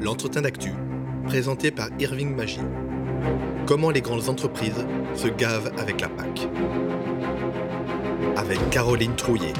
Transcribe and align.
l'entretien 0.00 0.42
d'actu, 0.42 0.72
présenté 1.26 1.70
par 1.70 1.88
Irving 1.98 2.34
Magie. 2.34 2.60
Comment 3.66 3.90
les 3.90 4.00
grandes 4.00 4.28
entreprises 4.28 4.86
se 5.14 5.28
gavent 5.28 5.72
avec 5.78 6.00
la 6.00 6.08
PAC. 6.08 6.48
Avec 8.36 8.70
Caroline 8.70 9.16
Trouillet. 9.16 9.52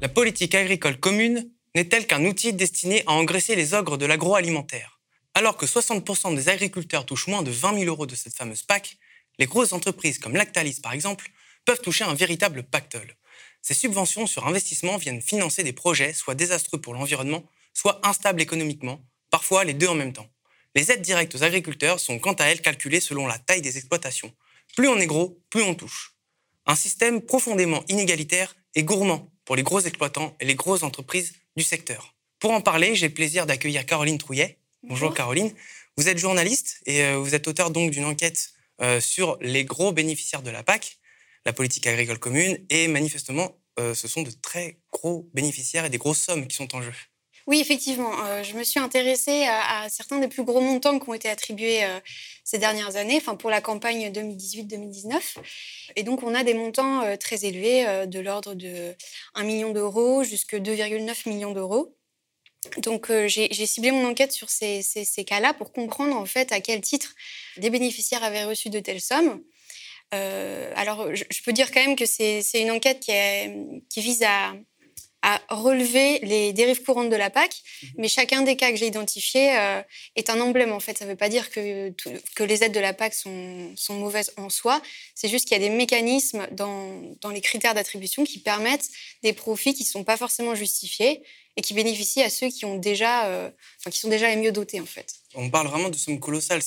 La 0.00 0.08
politique 0.08 0.54
agricole 0.54 0.98
commune 0.98 1.50
n'est-elle 1.74 2.06
qu'un 2.06 2.24
outil 2.24 2.52
destiné 2.52 3.02
à 3.06 3.12
engraisser 3.12 3.54
les 3.54 3.74
ogres 3.74 3.98
de 3.98 4.06
l'agroalimentaire 4.06 5.00
Alors 5.34 5.56
que 5.56 5.66
60% 5.66 6.34
des 6.34 6.48
agriculteurs 6.48 7.04
touchent 7.04 7.28
moins 7.28 7.42
de 7.42 7.50
20 7.50 7.80
000 7.80 7.84
euros 7.84 8.06
de 8.06 8.14
cette 8.14 8.34
fameuse 8.34 8.62
PAC, 8.62 8.96
les 9.38 9.46
grosses 9.46 9.74
entreprises 9.74 10.18
comme 10.18 10.36
Lactalis 10.36 10.80
par 10.82 10.92
exemple 10.92 11.28
peuvent 11.66 11.80
toucher 11.82 12.04
un 12.04 12.14
véritable 12.14 12.62
pactole. 12.62 13.14
Ces 13.66 13.74
subventions 13.74 14.28
sur 14.28 14.46
investissement 14.46 14.96
viennent 14.96 15.20
financer 15.20 15.64
des 15.64 15.72
projets 15.72 16.12
soit 16.12 16.36
désastreux 16.36 16.80
pour 16.80 16.94
l'environnement, 16.94 17.42
soit 17.74 17.98
instables 18.06 18.40
économiquement, 18.40 19.00
parfois 19.28 19.64
les 19.64 19.74
deux 19.74 19.88
en 19.88 19.96
même 19.96 20.12
temps. 20.12 20.28
Les 20.76 20.92
aides 20.92 21.02
directes 21.02 21.34
aux 21.34 21.42
agriculteurs 21.42 21.98
sont 21.98 22.20
quant 22.20 22.34
à 22.34 22.44
elles 22.44 22.60
calculées 22.60 23.00
selon 23.00 23.26
la 23.26 23.40
taille 23.40 23.62
des 23.62 23.76
exploitations. 23.76 24.32
Plus 24.76 24.86
on 24.86 25.00
est 25.00 25.08
gros, 25.08 25.42
plus 25.50 25.62
on 25.62 25.74
touche. 25.74 26.14
Un 26.66 26.76
système 26.76 27.20
profondément 27.20 27.82
inégalitaire 27.88 28.54
et 28.76 28.84
gourmand 28.84 29.32
pour 29.44 29.56
les 29.56 29.64
gros 29.64 29.80
exploitants 29.80 30.36
et 30.38 30.44
les 30.44 30.54
grosses 30.54 30.84
entreprises 30.84 31.32
du 31.56 31.64
secteur. 31.64 32.14
Pour 32.38 32.52
en 32.52 32.60
parler, 32.60 32.94
j'ai 32.94 33.08
le 33.08 33.14
plaisir 33.14 33.46
d'accueillir 33.46 33.84
Caroline 33.84 34.18
Trouillet. 34.18 34.60
Bonjour. 34.84 35.12
Caroline. 35.12 35.52
Vous 35.96 36.08
êtes 36.08 36.18
journaliste 36.18 36.82
et 36.86 37.02
euh, 37.02 37.18
vous 37.18 37.34
êtes 37.34 37.48
auteur 37.48 37.72
donc 37.72 37.90
d'une 37.90 38.04
enquête 38.04 38.50
euh, 38.80 39.00
sur 39.00 39.38
les 39.40 39.64
gros 39.64 39.90
bénéficiaires 39.90 40.42
de 40.42 40.50
la 40.50 40.62
PAC, 40.62 40.98
la 41.44 41.52
politique 41.52 41.86
agricole 41.86 42.18
commune, 42.18 42.58
et 42.70 42.88
manifestement, 42.88 43.56
euh, 43.78 43.94
ce 43.94 44.08
sont 44.08 44.22
de 44.22 44.30
très 44.30 44.78
gros 44.92 45.28
bénéficiaires 45.34 45.84
et 45.84 45.90
des 45.90 45.98
grosses 45.98 46.20
sommes 46.20 46.46
qui 46.46 46.56
sont 46.56 46.74
en 46.74 46.82
jeu. 46.82 46.92
Oui, 47.46 47.60
effectivement. 47.60 48.10
je 48.42 48.54
me 48.54 48.64
suis 48.64 48.80
intéressée 48.80 49.46
à, 49.48 49.88
certains 49.88 50.18
des 50.18 50.26
plus 50.26 50.42
gros 50.42 50.60
montants 50.60 50.98
qui 50.98 51.08
ont 51.08 51.14
été 51.14 51.28
attribués 51.28 51.86
ces 52.42 52.58
dernières 52.58 52.96
années, 52.96 53.18
enfin 53.18 53.36
pour 53.36 53.50
la 53.50 53.60
campagne 53.60 54.10
2018-2019. 54.10 55.20
Et 55.94 56.02
donc, 56.02 56.24
on 56.24 56.34
a 56.34 56.42
des 56.42 56.54
montants 56.54 57.04
très 57.18 57.44
élevés, 57.44 58.08
de 58.08 58.18
l'ordre 58.18 58.54
de 58.54 58.96
1 59.36 59.44
million 59.44 59.70
d'euros 59.70 60.24
jusqu'à 60.24 60.58
2,9 60.58 61.28
millions 61.28 61.52
d'euros. 61.52 61.96
Donc, 62.78 63.10
j'ai 63.26 63.66
ciblé 63.66 63.90
mon 63.90 64.08
enquête 64.08 64.32
sur 64.32 64.50
ces, 64.50 64.82
cas-là 65.26 65.54
pour 65.54 65.72
comprendre 65.72 66.16
en 66.16 66.26
fait 66.26 66.52
à 66.52 66.60
quel 66.60 66.80
titre 66.80 67.14
des 67.56 67.70
bénéficiaires 67.70 68.24
avaient 68.24 68.44
reçu 68.44 68.70
de 68.70 68.80
telles 68.80 69.00
sommes. 69.00 69.40
Alors, 70.12 71.14
je, 71.14 71.42
peux 71.44 71.52
dire 71.52 71.70
quand 71.72 71.84
même 71.84 71.96
que 71.96 72.06
c'est 72.06 72.42
une 72.54 72.70
enquête 72.70 73.00
qui, 73.00 73.12
qui 73.88 74.00
vise 74.00 74.22
à, 74.22 74.54
à 75.26 75.42
relever 75.48 76.20
les 76.20 76.52
dérives 76.52 76.84
courantes 76.84 77.10
de 77.10 77.16
la 77.16 77.30
PAC, 77.30 77.50
mhm. 77.82 77.88
mais 77.98 78.08
chacun 78.08 78.42
des 78.42 78.54
cas 78.54 78.70
que 78.70 78.76
j'ai 78.76 78.86
identifiés 78.86 79.58
euh, 79.58 79.82
est 80.14 80.30
un 80.30 80.40
emblème. 80.40 80.70
En 80.70 80.78
fait, 80.78 80.96
ça 80.96 81.04
ne 81.04 81.10
veut 81.10 81.16
pas 81.16 81.28
dire 81.28 81.50
que, 81.50 81.92
que 82.36 82.44
les 82.44 82.62
aides 82.62 82.72
de 82.72 82.78
la 82.78 82.92
PAC 82.92 83.12
sont, 83.12 83.72
sont 83.74 83.94
mauvaises 83.94 84.32
en 84.36 84.50
soi. 84.50 84.80
C'est 85.16 85.28
juste 85.28 85.48
qu'il 85.48 85.60
y 85.60 85.64
a 85.64 85.68
des 85.68 85.74
mécanismes 85.74 86.46
dans, 86.52 87.02
dans 87.22 87.30
les 87.30 87.40
critères 87.40 87.74
d'attribution 87.74 88.22
qui 88.22 88.38
permettent 88.38 88.88
des 89.24 89.32
profits 89.32 89.74
qui 89.74 89.82
ne 89.82 89.88
sont 89.88 90.04
pas 90.04 90.16
forcément 90.16 90.54
justifiés 90.54 91.24
et 91.56 91.60
qui 91.60 91.74
bénéficient 91.74 92.22
à 92.22 92.30
ceux 92.30 92.48
qui 92.48 92.64
ont 92.64 92.76
déjà, 92.76 93.26
euh, 93.26 93.50
enfin, 93.80 93.90
qui 93.90 93.98
sont 93.98 94.08
déjà 94.08 94.28
les 94.28 94.36
mieux 94.36 94.52
dotés, 94.52 94.80
en 94.80 94.86
fait. 94.86 95.12
On 95.34 95.50
parle 95.50 95.66
vraiment 95.66 95.88
de 95.88 95.96
sommes 95.96 96.20
colossales. 96.20 96.62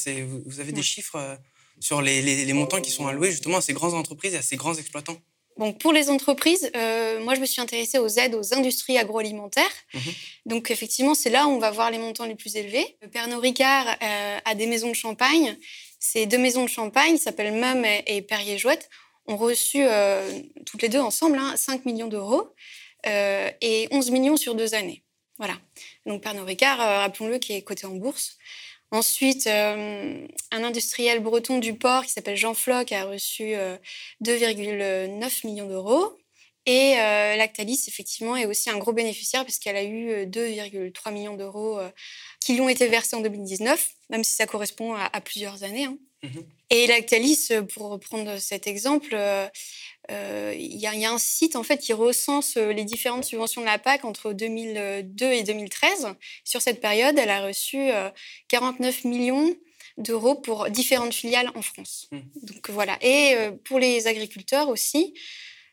Vous 0.45 0.59
avez 0.59 0.73
des 0.73 0.83
chiffres 0.83 1.15
euh, 1.15 1.35
sur 1.79 2.01
les, 2.01 2.21
les, 2.21 2.45
les 2.45 2.53
montants 2.53 2.81
qui 2.81 2.91
sont 2.91 3.07
alloués 3.07 3.31
justement 3.31 3.57
à 3.57 3.61
ces 3.61 3.73
grandes 3.73 3.93
entreprises 3.93 4.33
et 4.33 4.37
à 4.37 4.41
ces 4.41 4.55
grands 4.55 4.75
exploitants 4.75 5.17
donc 5.59 5.77
pour 5.77 5.91
les 5.91 6.09
entreprises, 6.09 6.71
euh, 6.77 7.21
moi 7.21 7.35
je 7.35 7.41
me 7.41 7.45
suis 7.45 7.59
intéressée 7.59 7.99
aux 7.99 8.07
aides 8.07 8.33
aux 8.33 8.53
industries 8.53 8.97
agroalimentaires. 8.97 9.65
Mhm. 9.93 10.13
Donc 10.45 10.71
effectivement, 10.71 11.13
c'est 11.13 11.29
là 11.29 11.47
où 11.47 11.49
on 11.49 11.59
va 11.59 11.69
voir 11.69 11.91
les 11.91 11.97
montants 11.97 12.25
les 12.25 12.35
plus 12.35 12.55
élevés. 12.55 12.97
Pernod 13.11 13.41
Ricard 13.41 13.85
euh, 14.01 14.39
a 14.43 14.55
des 14.55 14.67
maisons 14.67 14.87
de 14.87 14.95
champagne. 14.95 15.57
Ces 15.99 16.25
deux 16.27 16.37
maisons 16.37 16.63
de 16.63 16.69
champagne 16.69 17.17
s'appellent 17.17 17.53
Mum 17.53 17.83
et, 17.85 18.21
Perrier-Jouette 18.21 18.89
ont 19.27 19.35
reçu 19.35 19.79
euh, 19.81 20.41
toutes 20.65 20.81
les 20.81 20.87
deux 20.87 21.01
ensemble 21.01 21.37
5 21.55 21.73
hein, 21.73 21.81
millions 21.85 22.07
d'euros 22.07 22.53
et 23.05 23.87
11 23.91 24.11
millions 24.11 24.37
sur 24.37 24.55
deux 24.55 24.75
années. 24.75 25.03
Voilà. 25.37 25.55
Donc 26.05 26.21
Pernod 26.21 26.45
Ricard, 26.45 26.77
rappelons-le, 26.77 27.37
qui 27.37 27.51
est 27.51 27.61
coté 27.61 27.85
en 27.85 27.95
bourse. 27.95 28.37
Ensuite, 28.91 29.45
euh, 29.45 30.25
un 30.51 30.63
industriel 30.63 31.19
breton 31.19 31.59
du 31.59 31.75
port 31.75 32.05
qui 32.05 32.11
s'appelle 32.11 32.37
Jean 32.37 32.55
Floch 32.55 32.91
a 32.91 33.05
reçu 33.05 33.53
2,9 33.53 34.81
euh, 34.81 35.29
millions 35.43 35.67
d'euros. 35.67 36.17
Et 36.65 36.95
euh, 36.97 37.35
Lactalis, 37.35 37.85
effectivement, 37.87 38.35
est 38.35 38.45
aussi 38.45 38.69
un 38.69 38.77
gros 38.77 38.93
bénéficiaire 38.93 39.43
puisqu'elle 39.43 39.75
a 39.75 39.83
eu 39.83 40.25
2,3 40.25 41.13
millions 41.13 41.35
d'euros 41.35 41.79
qui 42.39 42.53
lui 42.53 42.61
ont 42.61 42.69
été 42.69 42.87
versés 42.87 43.15
en 43.15 43.21
2019, 43.21 43.89
même 44.09 44.23
si 44.23 44.33
ça 44.33 44.45
correspond 44.45 44.95
à, 44.95 45.21
plusieurs 45.21 45.63
années. 45.63 45.85
Hein. 45.85 45.97
Mmh 46.23 46.39
et 46.71 46.85
Lactalis, 46.85 47.49
pour 47.73 47.89
reprendre 47.89 48.37
cet 48.37 48.67
exemple, 48.67 49.17
euh, 50.11 50.55
il 50.57 50.77
y, 50.77 50.87
a 50.87 51.11
un 51.11 51.17
site 51.17 51.55
en 51.55 51.63
fait 51.63 51.77
qui 51.77 51.93
recense 51.93 52.57
euh, 52.57 52.71
les 52.71 52.83
différentes 52.83 53.25
subventions 53.25 53.61
de 53.61 53.65
la 53.67 53.77
PAC 53.77 54.05
entre 54.05 54.33
2002 54.33 55.31
et 55.31 55.43
2013. 55.43 56.07
Sur 56.43 56.61
cette 56.61 56.81
période, 56.81 57.17
elle 57.19 57.29
a 57.29 57.45
reçu 57.45 57.89
49 58.47 59.05
euh, 59.05 59.09
millions 59.09 59.55
d'euros 59.97 60.35
pour 60.35 60.69
différentes 60.69 61.13
filiales 61.13 61.51
en 61.55 61.61
France. 61.61 62.07
Mmh. 62.11 62.19
Donc 62.43 62.69
voilà. 62.69 62.97
Et 63.01 63.35
pour 63.65 63.79
les 63.79 64.07
agriculteurs 64.07 64.69
aussi, 64.69 65.13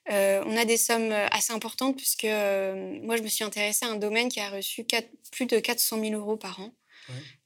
on 0.09 0.57
a 0.57 0.65
des 0.65 0.77
sommes 0.77 1.13
assez 1.13 1.53
importantes 1.53 1.97
puisque 1.97 2.25
moi 2.25 3.17
je 3.17 3.23
me 3.23 3.29
suis 3.29 3.45
intéressée 3.45 3.87
à 3.87 3.89
un 3.89 3.97
domaine 3.97 4.29
qui 4.29 4.41
a 4.41 4.51
reçu 4.51 4.85
plus 5.31 5.47
de 5.47 5.61
400 5.61 6.01
000 6.01 6.13
euros 6.15 6.37
par 6.37 6.61
an. 6.61 6.75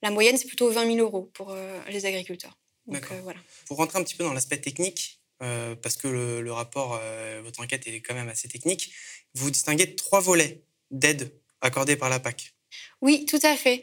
La 0.03 0.11
moyenne 0.11 0.39
c'est 0.39 0.47
plutôt 0.47 0.71
20 0.71 0.87
000 0.87 0.99
euros 0.99 1.31
pour 1.35 1.55
les 1.89 2.07
agriculteurs. 2.07 2.57
Donc, 2.87 3.07
voilà. 3.23 3.39
Pour 3.67 3.77
rentrer 3.77 3.99
un 3.99 4.03
petit 4.03 4.15
peu 4.15 4.25
dans 4.25 4.33
l'aspect 4.33 4.59
technique, 4.59 5.20
euh, 5.43 5.75
parce 5.75 5.97
que 5.97 6.09
le, 6.09 6.53
rapport, 6.53 6.99
euh, 7.03 7.41
votre 7.43 7.61
enquête 7.61 7.87
est 7.87 8.01
quand 8.01 8.15
même 8.15 8.29
assez 8.29 8.49
technique. 8.49 8.93
Vous 9.35 9.51
distinguez 9.51 9.95
trois 9.97 10.21
volets 10.21 10.63
d'aide 10.91 11.33
accordés 11.63 11.97
par 11.97 12.11
la 12.11 12.21
PAC. 12.21 12.53
Oui, 13.01 13.25
tout 13.25 13.41
à 13.43 13.57
fait. 13.57 13.83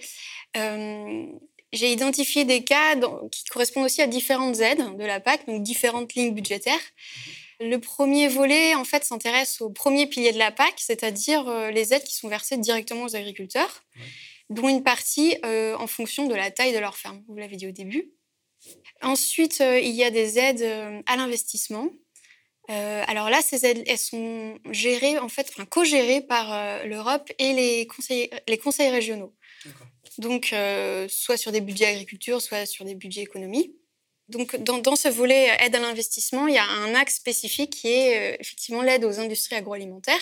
Euh, 0.56 1.25
j'ai 1.73 1.91
identifié 1.91 2.46
des 2.46 2.63
cas 2.63 2.96
qui 3.31 3.44
correspondent 3.46 3.85
aussi 3.85 4.01
à 4.01 4.07
différentes 4.07 4.59
aides 4.59 4.97
de 4.97 5.03
la 5.03 5.19
PAC, 5.19 5.47
donc 5.47 5.63
différentes 5.63 6.13
lignes 6.13 6.34
budgétaires. 6.34 6.79
Mhm. 7.59 7.69
Le 7.69 7.79
premier 7.79 8.28
volet, 8.28 8.75
en 8.75 8.84
fait, 8.84 9.03
s'intéresse 9.03 9.59
au 9.62 9.72
premier 9.72 10.06
pilier 10.06 10.31
de 10.31 10.38
la 10.38 10.51
PAC, 10.51 10.75
c'est-à-dire 10.78 11.50
les 11.72 11.91
aides 11.91 12.03
qui 12.03 12.13
sont 12.13 12.28
versées 12.28 12.57
directement 12.57 13.06
aux 13.06 13.16
agriculteurs, 13.16 13.84
dont 14.51 14.69
une 14.69 14.84
partie 14.84 15.35
en 15.44 15.88
fonction 15.88 16.28
de 16.28 16.35
la 16.35 16.51
taille 16.51 16.72
de 16.72 16.78
leur 16.78 16.97
ferme. 16.97 17.23
Vous 17.28 17.35
l'avez 17.35 17.56
dit 17.56 17.67
au 17.67 17.72
début. 17.72 18.12
Ensuite, 19.01 19.61
euh, 19.61 19.79
il 19.79 19.94
y 19.94 20.03
a 20.03 20.11
des 20.11 20.39
aides 20.39 20.61
euh, 20.61 21.01
à 21.05 21.16
l'investissement. 21.17 21.89
Euh, 22.69 23.03
alors 23.07 23.29
là, 23.29 23.41
ces 23.41 23.66
aides, 23.66 23.83
elles 23.88 23.97
sont 23.97 24.59
gérées, 24.72 25.19
en 25.19 25.29
fait, 25.29 25.47
enfin, 25.50 25.66
co-gérées 25.66 26.22
par 26.22 26.83
l'Europe 26.85 27.31
et 27.39 27.53
les 27.53 27.88
conseils, 27.88 28.29
les 28.47 28.57
conseils 28.57 28.89
régionaux. 28.89 29.33
Donc, 30.17 30.53
soit 31.07 31.38
sur 31.38 31.53
des 31.53 31.61
budgets 31.61 31.85
agriculture, 31.85 32.41
soit 32.41 32.66
sur 32.66 32.83
des 32.83 32.95
budgets 32.95 33.22
économie. 33.22 33.73
Donc, 34.28 34.57
dans, 34.57 34.97
ce 34.97 35.07
volet 35.07 35.47
aide 35.61 35.75
à 35.75 35.79
l'investissement, 35.79 36.47
il 36.47 36.55
y 36.55 36.57
a 36.57 36.66
un 36.66 36.94
axe 36.94 37.16
spécifique 37.16 37.69
qui 37.69 37.88
est 37.88 38.35
effectivement 38.41 38.81
l'aide 38.81 39.05
aux 39.05 39.17
industries 39.22 39.55
agroalimentaires. 39.55 40.19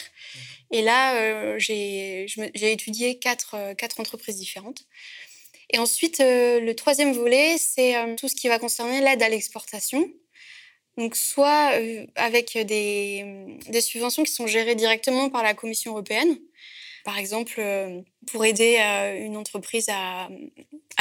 Et 0.69 0.83
là, 0.83 1.57
j'ai 1.57 2.27
étudié 2.61 3.17
quatre, 3.17 3.73
quatre 3.73 3.99
entreprises 3.99 4.37
différentes. 4.37 4.85
Et 5.71 5.79
ensuite, 5.79 6.19
euh, 6.19 6.59
le 6.59 6.75
troisième 6.75 7.13
volet, 7.13 7.57
c'est 7.57 7.97
euh, 7.97 8.15
tout 8.15 8.27
ce 8.27 8.35
qui 8.35 8.47
va 8.47 8.59
concerner 8.59 9.01
l'aide 9.01 9.23
à 9.23 9.29
l'exportation. 9.29 10.07
Donc, 10.97 11.15
soit 11.15 11.73
euh, 11.73 12.05
avec 12.15 12.57
des, 12.57 13.57
des, 13.67 13.81
subventions 13.81 14.23
qui 14.23 14.31
sont 14.31 14.47
gérées 14.47 14.75
directement 14.75 15.29
par 15.29 15.43
la 15.43 15.53
Commission 15.53 15.91
européenne, 15.91 16.37
par 17.03 17.17
exemple, 17.17 17.61
pour 18.31 18.45
aider 18.45 18.77
une 19.19 19.37
entreprise 19.37 19.89
à, 19.89 20.27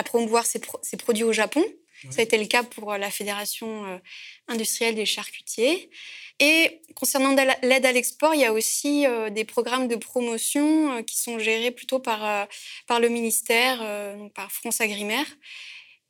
promouvoir 0.04 0.44
ses, 0.44 0.60
produits 0.98 1.24
au 1.24 1.32
Japon. 1.32 1.64
Ça 2.10 2.20
a 2.20 2.22
été 2.22 2.38
le 2.38 2.46
cas 2.46 2.62
pour 2.62 2.92
la 2.96 3.10
Fédération 3.10 4.00
industrielle 4.48 4.94
des 4.94 5.06
charcutiers. 5.06 5.90
Et 6.40 6.80
concernant 6.94 7.34
l'aide 7.62 7.86
à 7.86 7.92
l'export, 7.92 8.34
il 8.34 8.40
y 8.40 8.44
a 8.44 8.52
aussi 8.52 9.06
euh, 9.06 9.30
des 9.30 9.44
programmes 9.44 9.86
de 9.86 9.96
promotion 9.96 10.96
euh, 10.96 11.02
qui 11.02 11.16
sont 11.16 11.38
gérés 11.38 11.70
plutôt 11.70 12.00
par, 12.00 12.24
euh, 12.24 12.44
par 12.86 12.98
le 12.98 13.08
ministère, 13.08 13.78
par 14.34 14.50
France 14.50 14.80
Agrimaire. 14.80 15.26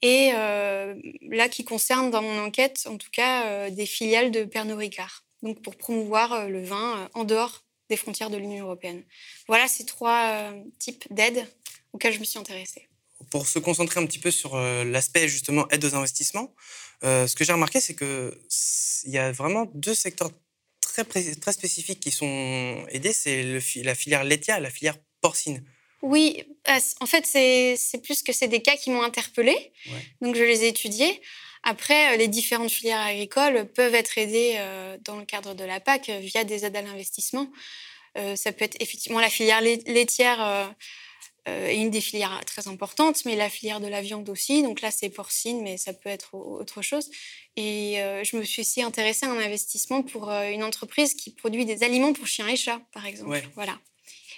Et 0.02 0.32
là, 0.32 1.48
qui 1.48 1.64
concerne 1.64 2.10
dans 2.10 2.20
mon 2.20 2.38
enquête, 2.38 2.86
en 2.90 2.98
tout 2.98 3.08
cas, 3.10 3.70
des 3.70 3.86
filiales 3.86 4.30
de 4.30 4.44
Pernod 4.44 4.76
Ricard. 4.76 5.24
Donc 5.42 5.62
pour 5.62 5.76
promouvoir 5.76 6.46
le 6.46 6.62
vin 6.62 7.08
en 7.14 7.24
dehors 7.24 7.64
des 7.88 7.96
frontières 7.96 8.28
de 8.28 8.36
l'Union 8.36 8.64
européenne. 8.64 9.02
Voilà 9.48 9.66
ces 9.66 9.86
trois 9.86 10.52
types 10.78 11.06
d'aides 11.10 11.46
auxquelles 11.94 12.12
je 12.12 12.20
me 12.20 12.24
suis 12.24 12.38
intéressée. 12.38 12.86
Pour 13.30 13.48
se 13.48 13.58
concentrer 13.58 14.00
un 14.00 14.06
petit 14.06 14.18
peu 14.18 14.30
sur 14.30 14.56
l'aspect 14.56 15.28
justement 15.28 15.68
aide 15.70 15.84
aux 15.84 15.94
investissements, 15.94 16.54
ce 17.02 17.34
que 17.34 17.44
j'ai 17.44 17.52
remarqué, 17.52 17.80
c'est 17.80 17.94
qu'il 17.94 19.10
y 19.10 19.18
a 19.18 19.32
vraiment 19.32 19.70
deux 19.74 19.94
secteurs 19.94 20.30
très, 21.02 21.34
très 21.34 21.52
spécifiques 21.52 22.00
qui 22.00 22.10
sont 22.10 22.84
aidés, 22.90 23.12
c'est 23.12 23.60
la 23.82 23.94
filière 23.94 24.24
laitière 24.24 24.58
et 24.58 24.60
la 24.60 24.70
filière 24.70 24.96
porcine. 25.20 25.64
Oui, 26.02 26.44
ah, 26.66 26.78
en 27.00 27.06
fait, 27.06 27.24
c'est 27.26 28.02
plus 28.02 28.22
que 28.22 28.32
c'est 28.32 28.48
des 28.48 28.60
cas 28.60 28.76
qui 28.76 28.90
m'ont 28.90 29.02
interpellée. 29.02 29.72
Donc, 30.20 30.36
je 30.36 30.42
les 30.42 30.64
ai 30.64 30.68
étudiés. 30.68 31.20
Après, 31.62 32.12
euh, 32.12 32.16
les 32.18 32.28
différentes 32.28 32.70
filières 32.70 33.00
agricoles 33.00 33.66
peuvent 33.74 33.94
être 33.94 34.18
aidées 34.18 34.56
euh, 34.58 34.98
dans 35.02 35.16
le 35.16 35.24
cadre 35.24 35.54
de 35.54 35.64
la 35.64 35.80
PAC 35.80 36.10
via 36.10 36.44
des 36.44 36.66
aides 36.66 36.76
à 36.76 36.82
l'investissement. 36.82 37.50
Ça 38.36 38.52
peut 38.52 38.64
être 38.64 38.76
effectivement 38.78 39.18
la 39.18 39.28
filière 39.28 39.60
laitière 39.60 40.72
est 41.46 41.76
une 41.76 41.90
des 41.90 42.00
filières 42.00 42.40
très 42.46 42.68
importantes, 42.68 43.24
mais 43.24 43.36
la 43.36 43.50
filière 43.50 43.80
de 43.80 43.86
la 43.86 44.00
viande 44.00 44.28
aussi. 44.28 44.62
Donc 44.62 44.80
là, 44.80 44.90
c'est 44.90 45.10
porcine, 45.10 45.62
mais 45.62 45.76
ça 45.76 45.92
peut 45.92 46.08
être 46.08 46.34
autre 46.34 46.82
chose. 46.82 47.10
Et 47.56 47.96
je 48.22 48.36
me 48.36 48.42
suis 48.44 48.62
aussi 48.62 48.82
intéressée 48.82 49.26
à 49.26 49.30
un 49.30 49.38
investissement 49.38 50.02
pour 50.02 50.30
une 50.30 50.64
entreprise 50.64 51.14
qui 51.14 51.30
produit 51.30 51.64
des 51.64 51.82
aliments 51.82 52.12
pour 52.12 52.26
chiens 52.26 52.48
et 52.48 52.56
chats, 52.56 52.80
par 52.92 53.06
exemple. 53.06 53.42
Voilà. 53.54 53.78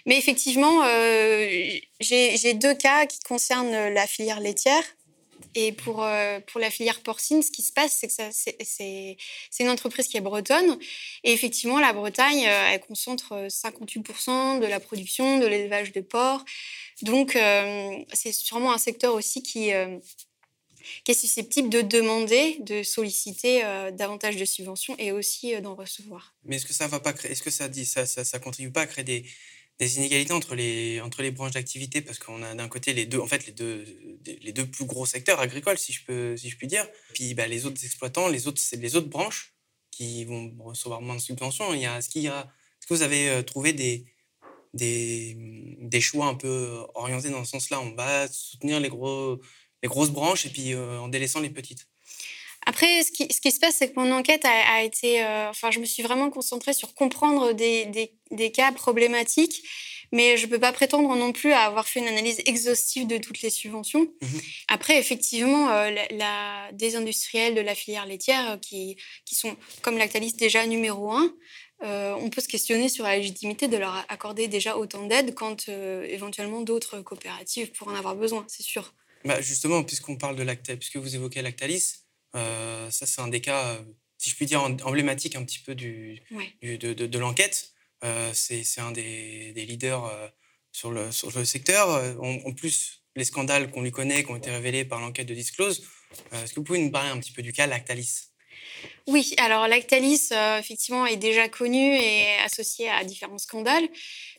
Mais 0.06 0.16
effectivement, 0.16 0.84
euh, 0.84 1.78
j'ai 2.00 2.54
deux 2.54 2.74
cas 2.74 3.06
qui 3.06 3.20
concernent 3.20 3.88
la 3.88 4.06
filière 4.06 4.40
laitière. 4.40 4.84
Et 5.56 5.72
pour, 5.72 6.04
euh, 6.04 6.38
pour 6.40 6.60
la 6.60 6.70
filière 6.70 7.00
porcine, 7.00 7.42
ce 7.42 7.50
qui 7.50 7.62
se 7.62 7.72
passe, 7.72 7.92
c'est 7.92 8.08
que 8.08 8.12
c'est 8.68 9.16
une 9.62 9.70
entreprise 9.70 10.06
qui 10.06 10.18
est 10.18 10.20
bretonne. 10.20 10.78
Et 11.24 11.32
effectivement, 11.32 11.80
la 11.80 11.94
Bretagne, 11.94 12.46
euh, 12.46 12.72
elle 12.72 12.80
concentre 12.80 13.48
58% 13.48 14.60
de 14.60 14.66
la 14.66 14.80
production, 14.80 15.38
de 15.38 15.46
l'élevage 15.46 15.92
de 15.92 16.02
porcs. 16.02 16.44
Donc, 17.00 17.38
c'est 18.12 18.32
sûrement 18.32 18.72
un 18.72 18.78
secteur 18.78 19.14
aussi 19.14 19.42
qui, 19.42 19.70
qui 21.04 21.10
est 21.10 21.14
susceptible 21.14 21.68
de 21.68 21.82
demander, 21.82 22.56
de 22.60 22.82
solliciter 22.82 23.62
davantage 23.92 24.36
de 24.36 24.44
subventions 24.46 24.94
et 24.98 25.12
aussi 25.12 25.60
d'en 25.60 25.74
recevoir. 25.74 26.34
Mais 26.44 26.56
est-ce 26.56 26.66
que 26.66 26.72
ça 26.72 26.86
va 26.86 27.00
ça, 27.84 28.06
ça, 28.06 28.24
ça 28.24 28.38
contribue 28.38 28.72
pas 28.72 28.82
à 28.82 28.86
créer 28.86 29.04
des, 29.04 29.24
des 29.78 29.96
inégalités 29.98 30.32
entre 30.32 30.54
les, 30.54 31.00
entre 31.00 31.22
les 31.22 31.30
branches 31.30 31.52
d'activité 31.52 32.00
parce 32.00 32.18
qu'on 32.18 32.42
a 32.42 32.54
d'un 32.54 32.68
côté 32.68 32.94
les 32.94 33.06
deux, 33.06 33.18
en 33.18 33.26
fait, 33.26 33.46
les 33.46 33.52
deux, 33.52 33.84
les 34.24 34.52
deux 34.52 34.66
plus 34.66 34.86
gros 34.86 35.04
secteurs 35.04 35.40
agricoles, 35.40 35.78
si 35.78 35.92
je, 35.92 36.04
peux, 36.04 36.36
si 36.36 36.48
je 36.48 36.56
puis 36.56 36.66
dire. 36.66 36.86
Puis 37.14 37.34
bah, 37.34 37.46
les 37.46 37.66
autres 37.66 37.84
exploitants, 37.84 38.28
les 38.28 38.48
autres, 38.48 38.60
les 38.72 38.96
autres 38.96 39.08
branches 39.08 39.54
qui 39.90 40.24
vont 40.24 40.54
recevoir 40.60 41.02
moins 41.02 41.16
de 41.16 41.20
subventions. 41.20 41.72
Est-ce, 41.74 42.08
qu'il 42.08 42.30
que 42.30 42.94
vous 42.94 43.02
avez 43.02 43.28
euh, 43.28 43.42
trouvé 43.42 43.72
des, 43.72 44.06
des, 44.72 45.36
des, 45.80 46.00
choix 46.00 46.26
un 46.26 46.34
peu 46.34 46.84
orientés 46.94 47.30
dans 47.30 47.44
ce 47.44 47.50
sens-là? 47.50 47.80
On 47.80 47.94
va 47.94 48.28
soutenir 48.28 48.80
les, 48.80 48.88
gros, 48.88 49.40
les 49.82 49.88
grosses 49.88 50.10
branches 50.10 50.46
et 50.46 50.50
puis 50.50 50.72
euh, 50.72 51.00
en 51.00 51.08
délaissant 51.08 51.40
les 51.40 51.50
petites 51.50 51.86
après, 52.68 53.04
ce 53.04 53.12
qui, 53.12 53.32
ce 53.32 53.40
qui 53.40 53.52
se 53.52 53.60
passe, 53.60 53.76
c'est 53.78 53.92
que 53.92 53.98
mon 53.98 54.10
enquête 54.10 54.44
a, 54.44 54.82
été. 54.82 55.22
Euh, 55.22 55.48
enfin, 55.48 55.70
je 55.70 55.78
me 55.78 55.84
suis 55.84 56.02
vraiment 56.02 56.30
concentrée 56.30 56.72
sur 56.72 56.94
comprendre 56.94 57.52
des, 57.52 57.86
des, 57.86 58.12
des 58.32 58.50
cas 58.50 58.72
problématiques, 58.72 59.62
mais 60.10 60.36
je 60.36 60.46
ne 60.46 60.50
peux 60.50 60.58
pas 60.58 60.72
prétendre 60.72 61.14
non 61.14 61.32
plus 61.32 61.52
à 61.52 61.60
avoir 61.60 61.86
fait 61.86 62.00
une 62.00 62.08
analyse 62.08 62.42
exhaustive 62.44 63.06
de 63.06 63.18
toutes 63.18 63.40
les 63.42 63.50
subventions. 63.50 64.08
Mmh 64.20 64.38
Après, 64.66 64.98
effectivement, 64.98 65.70
euh, 65.70 65.94
la, 66.10 66.72
des 66.72 66.96
industriels 66.96 67.54
de 67.54 67.60
la 67.60 67.76
filière 67.76 68.04
laitière 68.04 68.50
euh, 68.50 68.56
qui, 68.56 68.96
qui 69.24 69.36
sont, 69.36 69.56
comme 69.82 69.96
Lactalis, 69.96 70.32
déjà 70.32 70.66
numéro 70.66 71.12
un, 71.12 71.32
on 71.82 72.30
peut 72.30 72.40
se 72.40 72.48
questionner 72.48 72.88
sur 72.88 73.04
la 73.04 73.16
légitimité 73.16 73.68
de 73.68 73.76
leur 73.76 74.04
accorder 74.08 74.48
déjà 74.48 74.76
autant 74.76 75.06
d'aide 75.06 75.34
quand 75.34 75.68
éventuellement 75.68 76.62
d'autres 76.62 77.00
coopératives 77.02 77.70
pourraient 77.72 77.92
en 77.92 77.98
avoir 77.98 78.16
besoin, 78.16 78.44
c'est 78.48 78.62
sûr. 78.62 78.94
Bah 79.26 79.40
justement, 79.42 79.84
puisqu'on 79.84 80.16
parle 80.16 80.36
de 80.36 80.42
Lactalis, 80.42 80.78
puisque 80.78 80.96
vous 80.96 81.14
évoquez 81.14 81.42
Lactalis, 81.42 82.05
euh, 82.36 82.90
ça, 82.90 83.06
c'est 83.06 83.20
un 83.20 83.28
des 83.28 83.40
cas, 83.40 83.74
euh, 83.74 83.82
si 84.18 84.30
je 84.30 84.36
puis 84.36 84.46
dire, 84.46 84.62
emblématique 84.62 85.36
un 85.36 85.44
petit 85.44 85.58
peu 85.58 85.74
du, 85.74 86.20
de, 86.62 86.76
de, 86.76 87.18
l'enquête. 87.18 87.72
Euh, 88.04 88.30
c'est 88.34 88.80
un 88.80 88.92
des, 88.92 89.52
des 89.52 89.64
leaders 89.64 90.10
sur, 90.72 90.90
le, 90.90 91.10
sur 91.12 91.36
le 91.36 91.44
secteur. 91.44 91.88
En, 92.20 92.52
plus, 92.52 93.02
les 93.14 93.24
scandales 93.24 93.70
qu'on 93.70 93.82
lui 93.82 93.92
connaît, 93.92 94.22
qui 94.24 94.30
ont 94.30 94.36
été 94.36 94.50
révélés 94.50 94.84
par 94.84 95.00
l'enquête 95.00 95.26
de 95.26 95.34
Disclose. 95.34 95.84
Est-ce 96.32 96.52
que 96.52 96.56
vous 96.56 96.64
pouvez 96.64 96.78
nous 96.78 96.90
parler 96.90 97.10
un 97.10 97.18
petit 97.18 97.32
peu 97.32 97.42
du 97.42 97.52
cas 97.52 97.66
Lactalis? 97.66 98.28
Oui, 99.06 99.34
alors 99.38 99.66
Lactalis, 99.68 100.28
effectivement, 100.58 101.06
est 101.06 101.16
déjà 101.16 101.48
connu 101.48 101.96
et 101.96 102.36
associé 102.44 102.88
à 102.90 103.04
différents 103.04 103.38
scandales. 103.38 103.88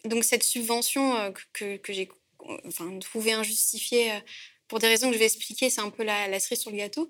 Donc 0.05 0.23
cette 0.23 0.44
subvention 0.44 1.33
que, 1.53 1.77
que 1.77 1.94
j'ai 1.94 2.09
enfin, 2.65 2.97
trouvée 2.99 3.33
injustifiée 3.33 4.11
pour 4.67 4.79
des 4.79 4.88
raisons 4.88 5.07
que 5.07 5.13
je 5.13 5.19
vais 5.19 5.25
expliquer, 5.25 5.69
c'est 5.69 5.81
un 5.81 5.89
peu 5.89 6.03
la, 6.03 6.27
la 6.27 6.39
cerise 6.39 6.61
sur 6.61 6.71
le 6.71 6.77
gâteau. 6.77 7.09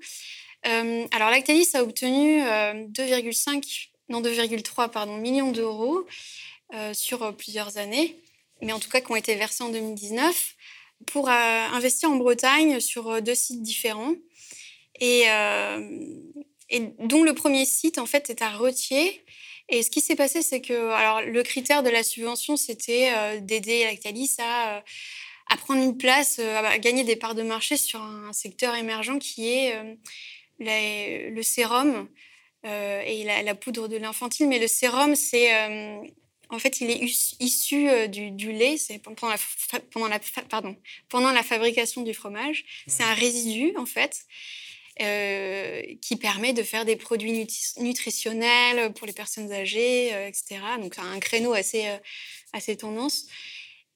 Euh, 0.65 1.07
alors 1.12 1.30
Lactalis 1.30 1.69
a 1.75 1.83
obtenu 1.83 2.42
2,5 2.42 3.57
euh, 3.57 3.62
non 4.09 4.21
2,3 4.21 4.89
pardon 4.89 5.18
millions 5.18 5.51
d'euros 5.51 6.06
euh, 6.74 6.94
sur 6.94 7.36
plusieurs 7.36 7.77
années, 7.77 8.15
mais 8.62 8.74
en 8.74 8.80
tout 8.80 8.89
cas 8.89 9.01
qui 9.01 9.12
ont 9.12 9.15
été 9.15 9.36
versés 9.36 9.63
en 9.63 9.69
2019 9.69 10.56
pour 11.06 11.30
investir 11.30 12.09
en 12.09 12.15
Bretagne 12.15 12.80
sur 12.80 13.21
deux 13.21 13.36
sites 13.36 13.62
différents 13.62 14.15
et, 15.00 15.25
et, 16.69 16.80
dont 16.98 17.21
le 17.21 17.36
premier 17.36 17.65
site 17.65 18.00
en 18.00 18.07
fait 18.07 18.31
est 18.31 18.42
à 18.42 18.50
Retier. 18.50 19.24
Et 19.69 19.83
ce 19.83 19.92
qui 19.92 20.01
s'est 20.01 20.15
passé, 20.15 20.42
c'est 20.42 20.59
que 20.59 20.89
alors 20.89 21.21
le 21.21 21.44
critère 21.44 21.83
de 21.83 21.89
la 21.89 22.01
subvention, 22.01 22.57
c'était 22.57 23.39
d'aider 23.42 23.83
Lactalis 23.83 24.38
à 24.39 24.83
à 25.50 25.56
prendre 25.56 25.81
une 25.81 25.98
place, 25.98 26.39
à 26.39 26.77
gagner 26.77 27.06
des 27.06 27.15
parts 27.15 27.36
de 27.36 27.44
marché 27.44 27.77
sur 27.77 28.01
un 28.01 28.33
secteur 28.33 28.75
émergent 28.75 29.18
qui 29.19 29.48
est 29.48 29.80
le 30.59 31.42
sérum 31.42 32.07
euh, 32.65 33.01
et 33.06 33.24
la, 33.24 33.56
poudre 33.56 33.88
de 33.88 33.98
l'infantile. 33.98 34.48
Mais 34.48 34.59
le 34.59 34.68
sérum, 34.68 35.15
c'est 35.15 35.54
euh, 35.56 36.01
en 36.50 36.59
fait, 36.59 36.81
il 36.81 36.89
est 36.89 37.00
issu 37.39 37.89
euh, 37.89 38.07
du, 38.07 38.51
lait. 38.51 38.77
C'est 38.77 39.00
pendant 39.00 39.30
la, 39.30 39.38
pendant 39.92 40.07
la, 40.07 40.19
pardon, 40.50 40.75
pendant 41.09 41.31
la 41.31 41.44
fabrication 41.44 42.01
du 42.01 42.13
fromage. 42.13 42.65
C'est 42.88 43.04
un 43.04 43.13
résidu 43.13 43.74
en 43.77 43.86
fait. 43.86 44.25
qui 46.01 46.15
permet 46.15 46.54
de 46.54 46.63
faire 46.63 46.83
des 46.83 46.95
produits 46.95 47.48
nutritionnels 47.77 48.92
pour 48.94 49.06
les 49.06 49.13
personnes 49.13 49.51
âgées, 49.54 50.07
etc. 50.27 50.59
Donc, 50.81 50.98
un 50.98 51.19
créneau 51.19 51.54
assez, 51.54 51.86
assez 52.51 52.75
tendance. 52.75 53.27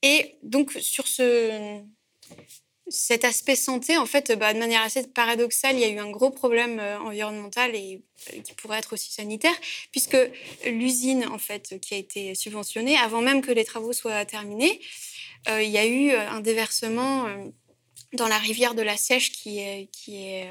Et 0.03 0.35
donc, 0.43 0.71
sur 0.79 1.07
ce, 1.07 1.81
cet 2.91 3.23
aspect 3.23 3.55
santé, 3.55 3.97
en 3.97 4.05
fait, 4.05 4.37
bah, 4.37 4.53
de 4.53 4.59
manière 4.59 4.81
assez 4.81 5.07
paradoxale, 5.07 5.77
il 5.77 5.79
y 5.79 5.85
a 5.85 5.89
eu 5.89 5.99
un 5.99 6.11
gros 6.11 6.29
problème 6.29 6.79
euh, 6.79 6.99
environnemental 6.99 7.73
et 7.73 8.01
euh, 8.33 8.41
qui 8.41 8.53
pourrait 8.53 8.79
être 8.79 8.93
aussi 8.93 9.11
sanitaire, 9.11 9.55
puisque 9.91 10.17
l'usine, 10.65 11.25
en 11.27 11.37
fait, 11.37 11.79
qui 11.81 11.93
a 11.93 11.97
été 11.97 12.35
subventionnée, 12.35 12.97
avant 12.97 13.21
même 13.21 13.41
que 13.41 13.51
les 13.51 13.63
travaux 13.63 13.93
soient 13.93 14.25
terminés, 14.25 14.81
euh, 15.47 15.63
il 15.63 15.71
y 15.71 15.77
a 15.77 15.87
eu 15.87 16.11
un 16.11 16.41
déversement 16.41 17.27
dans 18.13 18.27
la 18.27 18.37
rivière 18.37 18.75
de 18.75 18.81
la 18.81 18.97
Sèche, 18.97 19.31
qui 19.31 19.59
est, 19.59 20.49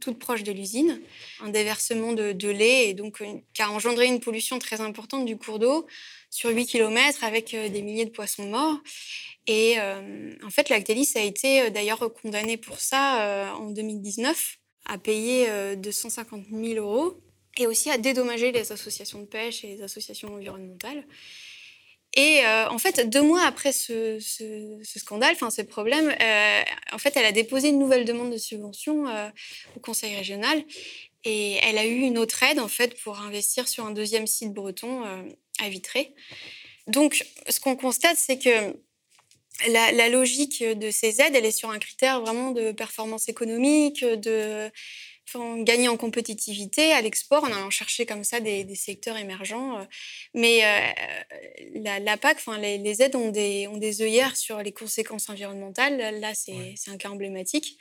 toute 0.00 0.18
proche 0.18 0.42
de 0.42 0.52
l'usine, 0.52 1.00
un 1.40 1.50
déversement 1.50 2.12
de, 2.12 2.32
de, 2.32 2.48
lait, 2.48 2.88
et 2.88 2.94
donc 2.94 3.22
qui 3.52 3.62
a 3.62 3.70
engendré 3.70 4.06
une 4.06 4.20
pollution 4.20 4.58
très 4.58 4.80
importante 4.80 5.26
du 5.26 5.36
cours 5.36 5.58
d'eau 5.58 5.86
sur 6.34 6.50
8 6.50 6.66
km 6.66 7.22
avec 7.22 7.54
des 7.54 7.82
milliers 7.82 8.06
de 8.06 8.10
poissons 8.10 8.48
morts. 8.48 8.78
Et 9.46 9.74
euh, 9.78 10.34
en 10.44 10.50
fait, 10.50 10.68
Lactalis 10.68 11.12
a 11.14 11.20
été 11.20 11.62
euh, 11.62 11.70
d'ailleurs 11.70 12.12
condamné 12.12 12.56
pour 12.56 12.80
ça 12.80 13.22
euh, 13.22 13.50
en 13.52 13.70
2019 13.70 14.56
à 14.86 14.98
payer 14.98 15.46
250 15.76 16.44
000 16.50 16.74
euros 16.74 17.14
et 17.56 17.66
aussi 17.66 17.88
à 17.88 17.96
dédommager 17.96 18.52
les 18.52 18.70
associations 18.70 19.20
de 19.20 19.26
pêche 19.26 19.64
et 19.64 19.68
les 19.68 19.82
associations 19.82 20.34
environnementales. 20.34 21.06
Et 22.16 22.42
en 22.44 22.76
fait, 22.76 23.08
deux 23.08 23.22
mois 23.22 23.46
après 23.46 23.72
ce, 23.72 24.18
scandale, 24.82 25.32
enfin 25.32 25.48
ce 25.48 25.62
problème, 25.62 26.14
en 26.92 26.98
fait, 26.98 27.16
elle 27.16 27.24
a 27.24 27.32
déposé 27.32 27.68
une 27.68 27.78
nouvelle 27.78 28.04
demande 28.04 28.30
de 28.30 28.36
subvention 28.36 29.06
au 29.74 29.80
Conseil 29.80 30.14
régional 30.14 30.62
et 31.24 31.54
elle 31.62 31.78
a 31.78 31.86
eu 31.86 32.00
une 32.00 32.18
autre 32.18 32.42
aide 32.42 32.60
en 32.60 32.68
fait 32.68 33.00
pour 33.02 33.20
investir 33.22 33.66
sur 33.68 33.86
un 33.86 33.90
deuxième 33.90 34.26
site 34.26 34.52
breton 34.52 35.02
à 35.60 35.68
Vitré. 35.68 36.14
Donc, 36.86 37.24
ce 37.48 37.60
qu'on 37.60 37.76
constate, 37.76 38.16
c'est 38.18 38.38
que 38.38 38.76
la, 39.68 40.08
logique 40.08 40.62
de 40.62 40.90
ces 40.90 41.20
aides, 41.20 41.34
elle 41.34 41.44
est 41.44 41.52
sur 41.52 41.70
un 41.70 41.78
critère 41.78 42.20
vraiment 42.20 42.50
de 42.50 42.72
performance 42.72 43.28
économique, 43.28 44.04
de 44.04 44.70
gagner 45.62 45.88
en 45.88 45.96
compétitivité 45.96 46.92
à 46.92 47.00
l'export 47.00 47.44
en 47.44 47.48
allant 47.48 47.70
chercher 47.70 48.06
comme 48.06 48.24
ça 48.24 48.40
des, 48.40 48.74
secteurs 48.74 49.16
émergents. 49.16 49.86
Mais 50.34 50.64
euh, 50.64 52.00
la, 52.00 52.16
PAC, 52.16 52.38
les, 52.60 52.78
les, 52.78 53.02
aides 53.02 53.16
ont 53.16 53.30
des, 53.30 53.66
ont 53.68 53.78
des 53.78 54.02
œillères 54.02 54.36
sur 54.36 54.62
les 54.62 54.72
conséquences 54.72 55.28
environnementales. 55.28 56.20
Là, 56.20 56.34
c'est 56.34 56.74
un 56.88 56.96
cas 56.96 57.10
emblématique. 57.10 57.78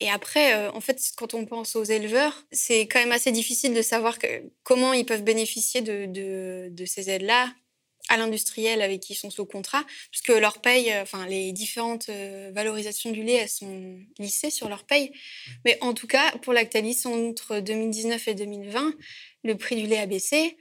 Et 0.00 0.10
après, 0.10 0.54
euh, 0.54 0.70
en 0.72 0.80
fait, 0.80 1.00
quand 1.16 1.34
on 1.34 1.46
pense 1.46 1.76
aux 1.76 1.84
éleveurs, 1.84 2.44
c'est 2.50 2.82
quand 2.82 2.98
même 2.98 3.12
assez 3.12 3.32
difficile 3.32 3.74
de 3.74 3.82
savoir 3.82 4.18
comment 4.62 4.92
ils 4.92 5.06
peuvent 5.06 5.22
bénéficier 5.22 5.82
de, 5.82 6.68
de 6.68 6.84
ces 6.84 7.10
aides-là 7.10 7.52
à 8.08 8.18
l'industriel 8.18 8.82
avec 8.82 9.00
qui 9.00 9.14
ils 9.14 9.16
sont 9.16 9.30
sous 9.30 9.46
contrat, 9.46 9.82
puisque 10.10 10.28
leur 10.28 10.60
paye, 10.60 10.92
euh, 10.92 11.02
enfin 11.02 11.26
les 11.26 11.52
différentes 11.52 12.10
euh, 12.10 12.50
valorisations 12.54 13.10
du 13.10 13.22
lait, 13.22 13.34
elles 13.34 13.48
sont 13.48 13.98
lissées 14.18 14.50
sur 14.50 14.68
leur 14.68 14.84
paye. 14.84 15.12
Mais 15.64 15.78
en 15.80 15.94
tout 15.94 16.06
cas, 16.06 16.32
pour 16.42 16.52
Lactalis, 16.52 17.02
entre 17.06 17.60
2019 17.60 18.28
et 18.28 18.34
2020, 18.34 18.92
le 19.44 19.56
prix 19.56 19.76
du 19.76 19.86
lait 19.86 19.98
a 19.98 20.06
baissé. 20.06 20.56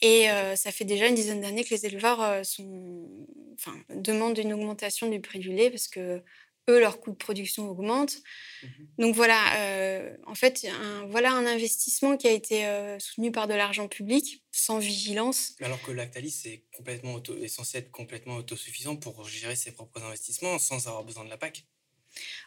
Et 0.00 0.28
ça 0.54 0.70
fait 0.70 0.84
déjà 0.84 1.08
une 1.08 1.16
dizaine 1.16 1.40
d'années 1.40 1.64
que 1.64 1.74
les 1.74 1.84
éleveurs 1.84 2.46
sont, 2.46 3.08
enfin, 3.54 3.76
demandent 3.92 4.38
une 4.38 4.52
augmentation 4.52 5.08
du 5.08 5.20
prix 5.20 5.40
du 5.40 5.50
lait 5.50 5.70
parce 5.70 5.88
que 5.88 6.22
eux, 6.68 6.80
leur 6.80 7.00
coût 7.00 7.10
de 7.10 7.16
production 7.16 7.68
augmente. 7.68 8.16
Mmh 8.62 8.66
Donc 8.98 9.14
voilà, 9.14 9.40
en 10.26 10.34
fait, 10.34 10.66
un, 10.70 11.06
voilà 11.06 11.32
un 11.32 11.46
investissement 11.46 12.16
qui 12.16 12.28
a 12.28 12.32
été 12.32 12.66
soutenu 12.98 13.32
par 13.32 13.46
de 13.46 13.54
l'argent 13.54 13.88
public, 13.88 14.44
sans 14.52 14.78
vigilance. 14.78 15.54
Alors 15.60 15.80
que 15.82 15.92
Lactalis 15.92 16.42
est, 16.46 16.64
complètement 16.76 17.20
est 17.40 17.48
censé 17.48 17.78
être 17.78 17.90
complètement 17.90 18.36
autosuffisant 18.36 18.96
pour 18.96 19.26
gérer 19.28 19.56
ses 19.56 19.72
propres 19.72 20.02
investissements 20.02 20.58
sans 20.58 20.86
avoir 20.88 21.04
besoin 21.04 21.24
de 21.24 21.30
la 21.30 21.38
PAC. 21.38 21.64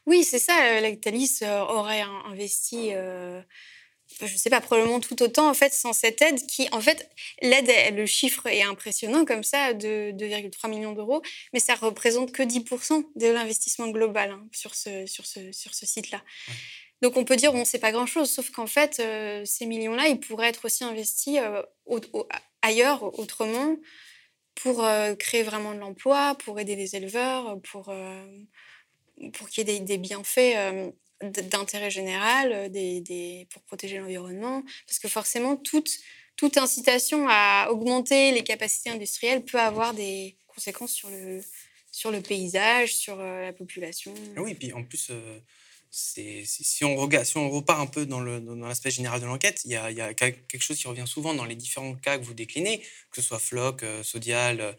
Oui, 0.05 0.23
c'est 0.23 0.39
ça. 0.39 0.81
Lactalis 0.81 1.39
aurait 1.43 2.01
investi 2.25 2.91
je 4.19 4.33
ne 4.33 4.37
sais 4.37 4.49
pas, 4.49 4.61
probablement 4.61 4.99
tout 4.99 5.21
autant 5.23 5.49
en 5.49 5.53
fait 5.53 5.73
sans 5.73 5.93
cette 5.93 6.21
aide 6.21 6.45
qui, 6.47 6.67
en 6.71 6.81
fait, 6.81 7.09
l'aide, 7.41 7.69
le 7.95 8.05
chiffre 8.05 8.47
est 8.47 8.63
impressionnant 8.63 9.25
comme 9.25 9.43
ça, 9.43 9.73
de 9.73 10.11
2,3 10.11 10.69
millions 10.69 10.93
d'euros, 10.93 11.21
mais 11.53 11.59
ça 11.59 11.75
représente 11.75 12.31
que 12.31 12.43
10% 12.43 13.05
de 13.15 13.27
l'investissement 13.27 13.87
global 13.89 14.31
hein, 14.31 14.47
sur 14.51 14.75
ce, 14.75 15.05
sur 15.05 15.25
ce, 15.25 15.51
sur 15.51 15.73
ce 15.73 15.85
site-là. 15.85 16.21
Donc 17.01 17.17
on 17.17 17.25
peut 17.25 17.35
dire, 17.35 17.51
bon, 17.51 17.65
c'est 17.65 17.79
pas 17.79 17.91
grand-chose, 17.91 18.31
sauf 18.31 18.51
qu'en 18.51 18.67
fait, 18.67 18.99
euh, 18.99 19.43
ces 19.45 19.65
millions-là, 19.65 20.07
ils 20.07 20.19
pourraient 20.19 20.49
être 20.49 20.65
aussi 20.65 20.83
investis 20.83 21.39
euh, 21.39 21.63
ailleurs, 22.61 23.17
autrement, 23.19 23.75
pour 24.55 24.83
euh, 24.85 25.15
créer 25.15 25.41
vraiment 25.41 25.73
de 25.73 25.79
l'emploi, 25.79 26.35
pour 26.43 26.59
aider 26.59 26.75
les 26.75 26.95
éleveurs, 26.95 27.59
pour, 27.63 27.93
pour 29.33 29.49
qu'il 29.49 29.67
y 29.67 29.71
ait 29.71 29.79
des, 29.79 29.85
des 29.85 29.97
bienfaits 29.97 30.55
d'intérêt 31.21 31.91
général, 31.91 32.51
euh, 32.53 33.43
pour 33.49 33.61
protéger 33.63 33.97
l'environnement, 33.99 34.63
parce 34.87 34.99
que 34.99 35.07
forcément, 35.07 35.55
toute, 35.55 35.89
incitation 36.57 37.27
à 37.29 37.67
augmenter 37.69 38.31
les 38.31 38.43
capacités 38.43 38.89
industrielles 38.89 39.45
peut 39.45 39.59
avoir 39.59 39.93
des 39.93 40.35
conséquences 40.47 40.93
sur 41.91 42.11
le, 42.11 42.21
paysage, 42.21 42.95
sur 42.95 43.19
euh, 43.19 43.43
la 43.43 43.53
population. 43.53 44.13
Ah 44.35 44.41
oui, 44.41 44.55
puis 44.55 44.73
en 44.73 44.83
plus, 44.83 45.09
euh, 45.11 45.39
si, 45.91 46.83
on 46.83 46.95
repart 46.95 47.79
un 47.79 47.85
peu 47.85 48.07
dans, 48.07 48.21
l'aspect 48.21 48.89
général 48.89 49.21
de 49.21 49.27
l'enquête, 49.27 49.61
il 49.65 49.71
y 49.71 49.75
a, 49.75 50.13
quelque 50.15 50.61
chose 50.61 50.79
qui 50.79 50.87
revient 50.87 51.05
souvent 51.05 51.35
dans 51.35 51.45
les 51.45 51.55
différents 51.55 51.93
cas 51.93 52.17
que 52.17 52.23
vous 52.23 52.33
déclinez, 52.33 52.79
que 53.11 53.21
ce 53.21 53.21
soit 53.21 53.39
Floc, 53.39 53.85
Sodial, 54.01 54.75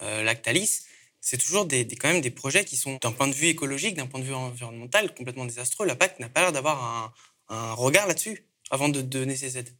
Lactalis 0.00 0.80
c'est 1.24 1.38
toujours 1.38 1.64
des, 1.64 1.86
quand 1.86 2.12
même 2.12 2.20
des 2.20 2.30
projets 2.30 2.66
qui 2.66 2.76
sont, 2.76 2.98
d'un 3.00 3.10
point 3.10 3.26
de 3.26 3.32
vue 3.32 3.46
écologique, 3.46 3.94
d'un 3.96 4.06
point 4.06 4.20
de 4.20 4.26
vue 4.26 4.34
environnemental, 4.34 5.14
complètement 5.14 5.46
désastreux. 5.46 5.86
La 5.86 5.96
PAC 5.96 6.20
n'a 6.20 6.28
pas 6.28 6.42
l'air 6.42 6.52
d'avoir 6.52 7.14
un, 7.48 7.72
regard 7.72 8.06
là-dessus 8.06 8.44
avant 8.70 8.90
de 8.90 9.00
donner 9.00 9.34
ces 9.34 9.56
aides. 9.56 9.70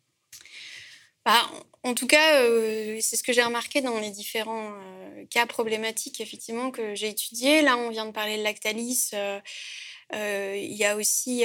Bah, 1.26 1.50
en 1.82 1.92
tout 1.92 2.06
cas, 2.06 2.40
euh, 2.40 2.98
c'est 3.02 3.16
ce 3.16 3.22
que 3.22 3.34
j'ai 3.34 3.42
remarqué 3.42 3.82
dans 3.82 4.00
les 4.00 4.10
différents 4.10 4.72
euh, 4.72 5.26
cas 5.26 5.44
problématiques 5.44 6.22
effectivement 6.22 6.70
que 6.70 6.94
j'ai 6.94 7.10
étudiés. 7.10 7.60
Là, 7.60 7.76
on 7.76 7.90
vient 7.90 8.06
de 8.06 8.12
parler 8.12 8.38
de 8.38 8.42
Lactalis. 8.42 9.10
Euh, 9.12 9.40
il 10.56 10.72
y 10.72 10.84
a 10.86 10.96
aussi 10.96 11.44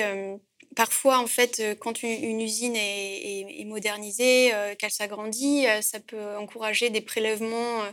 parfois, 0.76 1.20
en 1.20 1.28
fait, 1.28 1.60
euh, 1.60 1.76
quand 1.76 2.04
une, 2.04 2.42
usine 2.42 2.76
est, 2.76 3.66
modernisée, 3.66 4.54
euh, 4.54 4.76
qu'elle 4.76 4.92
s'agrandit, 4.92 5.68
euh, 5.68 5.82
ça 5.82 6.00
peut 6.00 6.38
encourager 6.38 6.90
des 6.90 7.02
prélèvements 7.02 7.84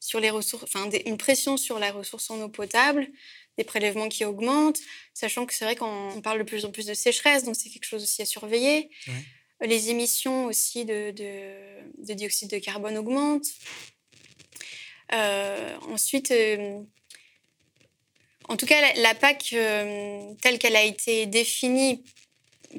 sur 0.00 0.20
les 0.20 0.30
ressources, 0.30 0.64
enfin, 0.64 0.88
une 1.06 1.18
pression 1.18 1.56
sur 1.56 1.78
la 1.78 1.92
ressource 1.92 2.30
en 2.30 2.40
eau 2.40 2.48
potable, 2.48 3.08
des 3.58 3.64
prélèvements 3.64 4.08
qui 4.08 4.24
augmentent, 4.24 4.80
sachant 5.14 5.46
que 5.46 5.54
c'est 5.54 5.64
vrai 5.64 5.76
qu'on 5.76 6.20
parle 6.22 6.38
de 6.38 6.44
plus 6.44 6.64
en 6.64 6.70
plus 6.70 6.86
de 6.86 6.94
sécheresse, 6.94 7.44
donc 7.44 7.56
c'est 7.56 7.68
quelque 7.68 7.86
chose 7.86 8.02
aussi 8.02 8.22
à 8.22 8.26
surveiller. 8.26 8.90
Les 9.60 9.90
émissions 9.90 10.46
aussi 10.46 10.84
de, 10.84 11.12
dioxyde 11.98 12.50
de 12.50 12.58
carbone 12.58 12.96
augmentent. 12.96 13.50
ensuite, 15.88 16.32
en 18.52 18.56
tout 18.56 18.66
cas, 18.66 18.92
la, 18.96 19.14
PAC, 19.14 19.54
telle 20.42 20.58
qu'elle 20.58 20.76
a 20.76 20.82
été 20.82 21.26
définie 21.26 22.04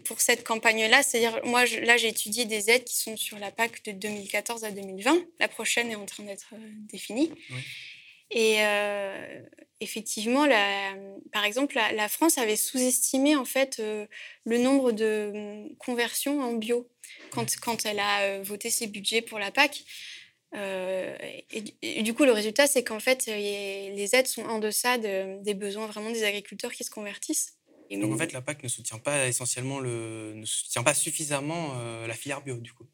pour 0.01 0.21
cette 0.21 0.43
campagne-là, 0.43 1.03
c'est-à-dire, 1.03 1.39
moi, 1.45 1.65
là, 1.65 1.97
j'ai 1.97 2.09
étudié 2.09 2.45
des 2.45 2.69
aides 2.69 2.83
qui 2.83 2.97
sont 2.97 3.17
sur 3.17 3.39
la 3.39 3.51
PAC 3.51 3.83
de 3.85 3.91
2014 3.91 4.63
à 4.63 4.71
2020. 4.71 5.17
La 5.39 5.47
prochaine 5.47 5.91
est 5.91 5.95
en 5.95 6.05
train 6.05 6.23
d'être 6.23 6.53
euh, 6.53 6.69
définie. 6.91 7.31
Et 8.31 8.57
euh, 8.59 9.41
effectivement, 9.79 10.45
la, 10.45 10.95
par 11.31 11.43
exemple, 11.43 11.75
la, 11.75 12.09
France 12.09 12.37
avait 12.37 12.55
sous-estimé 12.55 13.35
en 13.35 13.45
fait 13.45 13.77
euh, 13.79 14.07
le 14.43 14.57
nombre 14.57 14.91
de 14.91 15.67
conversions 15.77 16.41
en 16.41 16.53
bio 16.53 16.89
quand, 17.29 17.55
quand 17.61 17.85
elle 17.85 17.99
a 17.99 18.41
voté 18.41 18.71
ses 18.71 18.87
budgets 18.87 19.21
pour 19.21 19.37
la 19.37 19.51
PAC. 19.51 19.83
Et, 20.53 22.03
du 22.03 22.13
coup, 22.13 22.25
le 22.25 22.31
résultat, 22.31 22.67
c'est 22.67 22.83
qu'en 22.83 22.99
fait, 22.99 23.25
les 23.25 24.09
aides 24.13 24.27
sont 24.27 24.43
en 24.43 24.59
deçà 24.59 24.97
des 24.97 25.53
besoins 25.53 25.87
vraiment 25.87 26.11
des 26.11 26.23
agriculteurs 26.23 26.71
qui 26.71 26.83
se 26.83 26.91
convertissent. 26.91 27.57
Donc 27.91 28.13
en 28.13 28.17
fait, 28.17 28.33
la 28.33 28.41
PAC 28.41 28.63
ne 28.63 28.67
soutient 28.67 28.99
pas 28.99 29.27
essentiellement 29.27 29.79
le, 29.79 30.33
ne 30.35 30.45
soutient 30.45 30.83
pas 30.83 30.93
suffisamment 30.93 31.73
euh, 31.75 32.07
la 32.07 32.13
filière 32.13 32.41
bio 32.41 32.57
du 32.57 32.73
coup. 32.73 32.85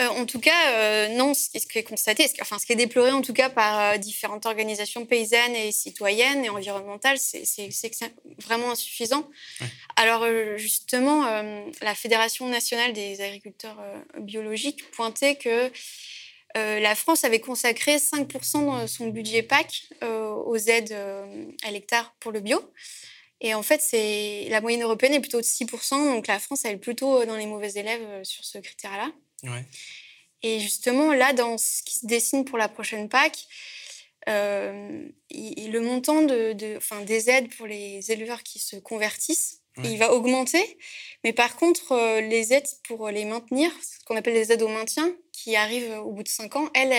Euh, 0.00 0.06
en 0.06 0.26
tout 0.26 0.38
cas, 0.38 0.70
euh, 0.74 1.08
non, 1.16 1.34
ce 1.34 1.50
qui 1.50 1.78
est 1.78 1.82
constaté, 1.82 2.24
enfin, 2.40 2.60
ce 2.60 2.66
qui 2.66 2.72
est 2.72 2.76
déploré 2.76 3.10
en 3.10 3.20
tout 3.20 3.32
cas 3.32 3.50
par 3.50 3.98
différentes 3.98 4.46
organisations 4.46 5.04
paysannes 5.06 5.56
et 5.56 5.72
citoyennes 5.72 6.44
et 6.44 6.50
environnementales, 6.50 7.18
c'est 7.18 7.44
vraiment 8.44 8.70
insuffisant. 8.70 9.28
Alors 9.96 10.24
justement, 10.56 11.24
la 11.82 11.94
Fédération 11.96 12.46
nationale 12.46 12.92
des 12.92 13.20
agriculteurs 13.20 13.82
biologiques 14.20 14.88
pointait 14.92 15.34
que 15.34 15.72
la 16.54 16.94
France 16.94 17.24
avait 17.24 17.40
consacré 17.40 17.96
5% 17.96 18.82
de 18.82 18.86
son 18.86 19.08
budget 19.08 19.42
PAC 19.42 19.88
aux 20.02 20.56
aides 20.56 20.96
à 21.62 21.70
l'hectare 21.70 22.14
pour 22.20 22.32
le 22.32 22.40
bio. 22.40 22.60
Et 23.40 23.54
en 23.54 23.62
fait, 23.62 23.80
c'est 23.80 24.46
la 24.50 24.60
moyenne 24.60 24.82
européenne 24.82 25.14
est 25.14 25.20
plutôt 25.20 25.40
de 25.40 25.46
6%, 25.46 26.14
donc 26.14 26.26
la 26.26 26.38
France, 26.38 26.64
elle 26.64 26.74
est 26.74 26.78
plutôt 26.78 27.24
dans 27.24 27.36
les 27.36 27.46
mauvais 27.46 27.70
élèves 27.72 28.02
euh, 28.02 28.24
sur 28.24 28.44
ce 28.44 28.58
critère-là. 28.58 29.12
Et 30.42 30.60
justement, 30.60 31.12
là, 31.12 31.32
dans 31.32 31.58
ce 31.58 31.82
qui 31.82 31.94
se 31.94 32.06
dessine 32.06 32.44
pour 32.44 32.58
la 32.58 32.68
prochaine 32.68 33.08
PAC, 33.08 33.46
euh, 34.28 35.08
le 35.30 35.78
montant 35.78 36.22
de, 36.22 36.52
des 37.04 37.30
aides 37.30 37.54
pour 37.56 37.66
les 37.66 38.10
éleveurs 38.10 38.42
qui 38.42 38.58
se 38.58 38.76
convertissent, 38.76 39.62
il 39.84 39.96
va 39.96 40.12
augmenter. 40.12 40.78
Mais 41.22 41.32
par 41.32 41.54
contre, 41.54 41.92
euh, 41.92 42.20
les 42.20 42.52
aides 42.52 42.68
pour 42.84 43.08
les 43.10 43.24
maintenir, 43.24 43.70
ce 43.80 44.04
qu'on 44.04 44.16
appelle 44.16 44.34
les 44.34 44.50
aides 44.50 44.62
au 44.62 44.68
maintien, 44.68 45.14
qui 45.42 45.56
arrivent 45.56 45.98
au 46.00 46.12
bout 46.12 46.22
de 46.22 46.28
5 46.28 46.56
ans, 46.56 46.70
elles, 46.74 46.92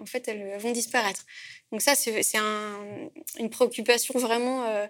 en 0.00 0.06
fait, 0.06 0.28
elles 0.28 0.58
vont 0.58 0.72
disparaître. 0.72 1.24
Donc 1.70 1.82
ça, 1.82 1.94
c'est 1.94 2.38
un, 2.38 3.10
une 3.38 3.50
préoccupation 3.50 4.18
vraiment 4.18 4.88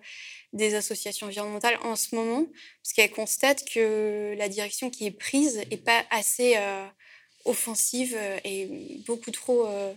des 0.52 0.75
associations 0.75 1.26
environnementales 1.26 1.78
en 1.82 1.97
ce 1.97 2.14
moment, 2.14 2.47
parce 2.82 2.92
qu'elles 2.94 3.11
constatent 3.11 3.64
que 3.68 4.35
la 4.37 4.49
direction 4.49 4.90
qui 4.90 5.06
est 5.06 5.11
prise 5.11 5.62
n'est 5.71 5.76
pas 5.76 6.04
assez 6.11 6.56
euh, 6.56 6.87
offensive 7.44 8.14
euh, 8.16 8.38
et 8.44 8.68
beaucoup 9.06 9.30
trop 9.30 9.66
euh, 9.66 9.94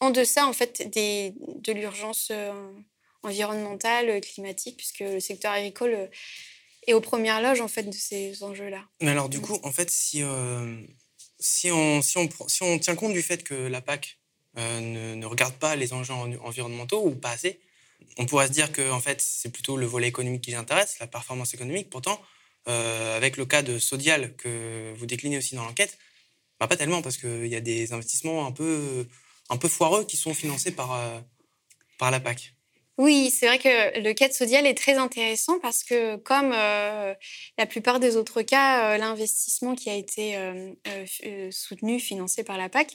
en 0.00 0.10
deçà 0.10 0.46
en 0.46 0.52
fait 0.52 0.90
des, 0.90 1.34
de 1.38 1.72
l'urgence 1.72 2.30
environnementale, 3.22 4.20
climatique, 4.20 4.76
puisque 4.76 5.00
le 5.00 5.20
secteur 5.20 5.52
agricole 5.52 6.10
est 6.86 6.92
aux 6.92 7.00
premières 7.00 7.40
loges 7.40 7.62
en 7.62 7.68
fait 7.68 7.84
de 7.84 7.94
ces 7.94 8.42
enjeux-là. 8.42 8.84
Mais 9.00 9.12
alors 9.12 9.30
du 9.30 9.40
coup, 9.40 9.58
en 9.62 9.72
fait, 9.72 9.88
si, 9.88 10.22
si, 11.44 11.70
on, 11.70 12.00
si, 12.00 12.16
on, 12.16 12.28
si 12.48 12.62
on 12.62 12.78
tient 12.78 12.94
compte 12.94 13.12
du 13.12 13.22
fait 13.22 13.44
que 13.44 13.54
la 13.54 13.82
PAC 13.82 14.18
ne, 14.56 15.14
ne, 15.14 15.26
regarde 15.26 15.54
pas 15.54 15.76
les 15.76 15.92
enjeux 15.92 16.14
environnementaux 16.14 17.04
ou 17.04 17.14
pas 17.14 17.30
assez, 17.30 17.60
on 18.16 18.24
pourrait 18.24 18.46
se 18.46 18.52
dire 18.52 18.72
que 18.72 18.90
en 18.90 19.00
fait, 19.00 19.20
c'est 19.20 19.50
plutôt 19.50 19.76
le 19.76 19.84
volet 19.84 20.08
économique 20.08 20.42
qui 20.42 20.52
les 20.52 20.56
intéresse, 20.56 20.98
la 21.00 21.06
performance 21.06 21.52
économique. 21.52 21.90
Pourtant, 21.90 22.20
euh, 22.68 23.16
avec 23.16 23.36
le 23.36 23.44
cas 23.44 23.62
de 23.62 23.78
Sodial 23.78 24.34
que 24.36 24.94
vous 24.96 25.04
déclinez 25.04 25.36
aussi 25.36 25.54
dans 25.54 25.64
l'enquête, 25.64 25.98
bah, 26.58 26.66
pas 26.66 26.76
tellement 26.76 27.02
parce 27.02 27.18
qu'il 27.18 27.46
y 27.46 27.56
a 27.56 27.60
des 27.60 27.92
investissements 27.92 28.46
un 28.46 28.52
peu, 28.52 29.06
un 29.50 29.58
peu 29.58 29.68
foireux 29.68 30.06
qui 30.06 30.16
sont 30.16 30.32
financés 30.32 30.70
par, 30.70 30.92
euh, 30.92 31.20
par 31.98 32.10
la 32.10 32.20
PAC. 32.20 32.54
Oui, 32.96 33.30
c'est 33.30 33.46
vrai 33.46 33.58
que 33.58 34.00
le 34.00 34.12
cas 34.12 34.28
de 34.28 34.32
Sodial 34.32 34.66
est 34.66 34.74
très 34.74 34.94
intéressant 34.94 35.58
parce 35.58 35.82
que, 35.82 36.16
comme 36.16 36.52
euh, 36.54 37.14
la 37.58 37.66
plupart 37.66 37.98
des 37.98 38.16
autres 38.16 38.42
cas, 38.42 38.96
l'investissement 38.98 39.74
qui 39.74 39.90
a 39.90 39.94
été 39.94 40.36
soutenu, 41.50 41.98
financé 41.98 42.44
par 42.44 42.56
la 42.56 42.68
PAC, 42.68 42.94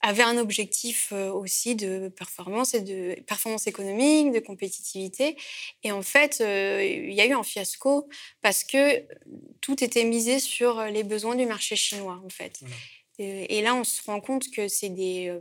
avait 0.00 0.22
un 0.22 0.36
objectif 0.38 1.10
euh, 1.12 1.30
aussi 1.30 1.74
de 1.74 2.08
performance 2.08 2.74
et 2.74 2.80
de 2.80 3.20
performance 3.26 3.66
économique, 3.66 4.32
de 4.32 4.40
compétitivité. 4.40 5.36
Et 5.82 5.92
en 5.92 6.02
fait, 6.02 6.38
euh, 6.40 6.84
il 6.84 7.12
y 7.12 7.20
a 7.20 7.26
eu 7.26 7.32
un 7.32 7.42
fiasco 7.42 8.08
parce 8.42 8.62
que 8.62 9.04
tout 9.60 9.82
était 9.82 10.04
misé 10.04 10.38
sur 10.38 10.82
les 10.84 11.02
besoins 11.02 11.34
du 11.34 11.46
marché 11.46 11.76
chinois, 11.76 12.20
en 12.24 12.28
fait. 12.28 12.60
Et, 13.18 13.62
là, 13.62 13.74
on 13.74 13.84
se 13.84 14.02
rend 14.02 14.20
compte 14.20 14.50
que 14.50 14.68
c'est 14.68 14.90
des, 14.90 15.28
euh, 15.28 15.40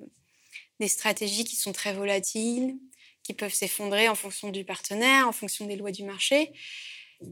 des 0.80 0.88
stratégies 0.88 1.44
qui 1.44 1.58
sont 1.58 1.74
très 1.74 1.94
volatiles, 1.94 2.76
qui 3.26 3.34
peuvent 3.34 3.54
s'effondrer 3.54 4.08
en 4.08 4.16
fonction 4.16 4.50
du 4.50 4.64
partenaire, 4.64 5.28
en 5.28 5.32
fonction 5.32 5.66
des 5.66 5.76
lois 5.76 5.92
du 5.92 6.04
marché. 6.04 6.54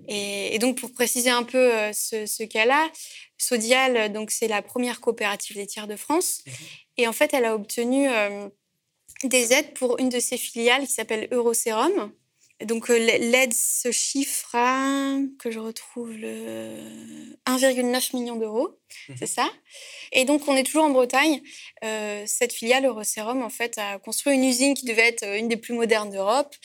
Et, 0.07 0.57
donc, 0.59 0.79
pour 0.79 0.91
préciser 0.91 1.29
un 1.29 1.43
peu 1.43 1.69
ce, 1.93 2.43
cas-là, 2.43 2.89
Sodial, 3.37 4.11
donc 4.11 4.31
c'est 4.31 4.47
la 4.47 4.61
première 4.61 5.01
coopérative 5.01 5.57
laitière 5.57 5.87
de 5.87 5.95
France. 5.95 6.41
Mhm. 6.45 6.53
Et 6.97 7.07
en 7.07 7.13
fait, 7.13 7.33
elle 7.33 7.45
a 7.45 7.53
obtenu 7.53 8.07
des 9.23 9.53
aides 9.53 9.73
pour 9.73 9.99
une 9.99 10.09
de 10.09 10.19
ses 10.19 10.37
filiales 10.37 10.87
qui 10.87 10.93
s'appelle 10.93 11.27
Eurosérum. 11.31 12.11
Donc 12.65 12.89
l'aide 12.89 13.53
se 13.53 13.91
chiffre 13.91 14.49
à, 14.53 15.17
que 15.39 15.51
je 15.51 15.59
retrouve, 15.59 16.11
le 16.11 16.75
1,9 17.45 18.15
million 18.15 18.35
d'euros, 18.35 18.77
mhm. 19.09 19.15
c'est 19.17 19.27
ça? 19.27 19.49
Et 20.11 20.25
donc 20.25 20.47
on 20.47 20.55
est 20.55 20.63
toujours 20.63 20.83
en 20.83 20.89
Bretagne. 20.89 21.41
Euh, 21.83 22.23
cette 22.25 22.53
filiale 22.53 22.85
Eurosérum, 22.85 23.41
en 23.41 23.49
fait, 23.49 23.77
a 23.77 23.99
construit 23.99 24.35
une 24.35 24.43
usine 24.43 24.73
qui 24.73 24.85
devait 24.85 25.07
être 25.07 25.25
une 25.25 25.47
des 25.47 25.57
plus 25.57 25.73
modernes 25.73 26.09
d'Europe, 26.09 26.55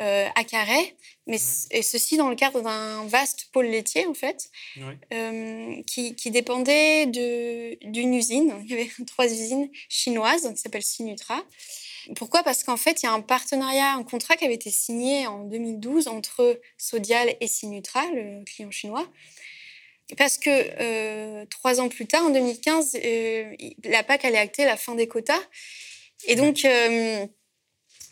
euh, 0.00 0.26
à 0.34 0.44
Carhaix, 0.44 0.96
mais 1.26 1.38
et 1.70 1.82
ceci 1.82 2.16
dans 2.16 2.30
le 2.30 2.34
cadre 2.34 2.62
d'un 2.62 3.04
vaste 3.06 3.48
pôle 3.52 3.66
laitier, 3.66 4.06
en 4.06 4.14
fait, 4.14 4.50
euh, 5.12 5.82
qui, 5.86 6.16
qui, 6.16 6.30
dépendait 6.30 7.06
d'une 7.06 8.14
usine. 8.14 8.54
Il 8.64 8.70
y 8.70 8.74
avait 8.74 8.90
trois 9.06 9.26
usines 9.26 9.70
chinoises 9.88 10.50
qui 10.54 10.60
s'appellent 10.60 10.82
Sinutra. 10.82 11.44
Pourquoi? 12.16 12.42
Parce 12.42 12.64
qu'en 12.64 12.76
fait, 12.76 13.02
il 13.02 13.06
y 13.06 13.08
a 13.08 13.12
un 13.12 13.20
partenariat, 13.20 13.92
un 13.94 14.02
contrat 14.02 14.36
qui 14.36 14.44
avait 14.44 14.54
été 14.54 14.70
signé 14.70 15.26
en 15.26 15.44
2012 15.44 16.08
entre 16.08 16.60
Sodial 16.78 17.34
et 17.40 17.46
Sinutra, 17.46 18.04
le 18.14 18.44
client 18.44 18.70
chinois. 18.70 19.08
Parce 20.16 20.38
que 20.38 20.50
euh, 20.50 21.46
trois 21.46 21.80
ans 21.80 21.88
plus 21.88 22.06
tard, 22.06 22.24
en 22.24 22.30
2015, 22.30 22.98
euh, 23.02 23.54
la 23.84 24.02
PAC 24.02 24.24
allait 24.24 24.38
acter 24.38 24.64
la 24.64 24.76
fin 24.76 24.94
des 24.94 25.08
quotas. 25.08 25.40
Et 26.26 26.34
donc, 26.34 26.64
euh, 26.64 27.26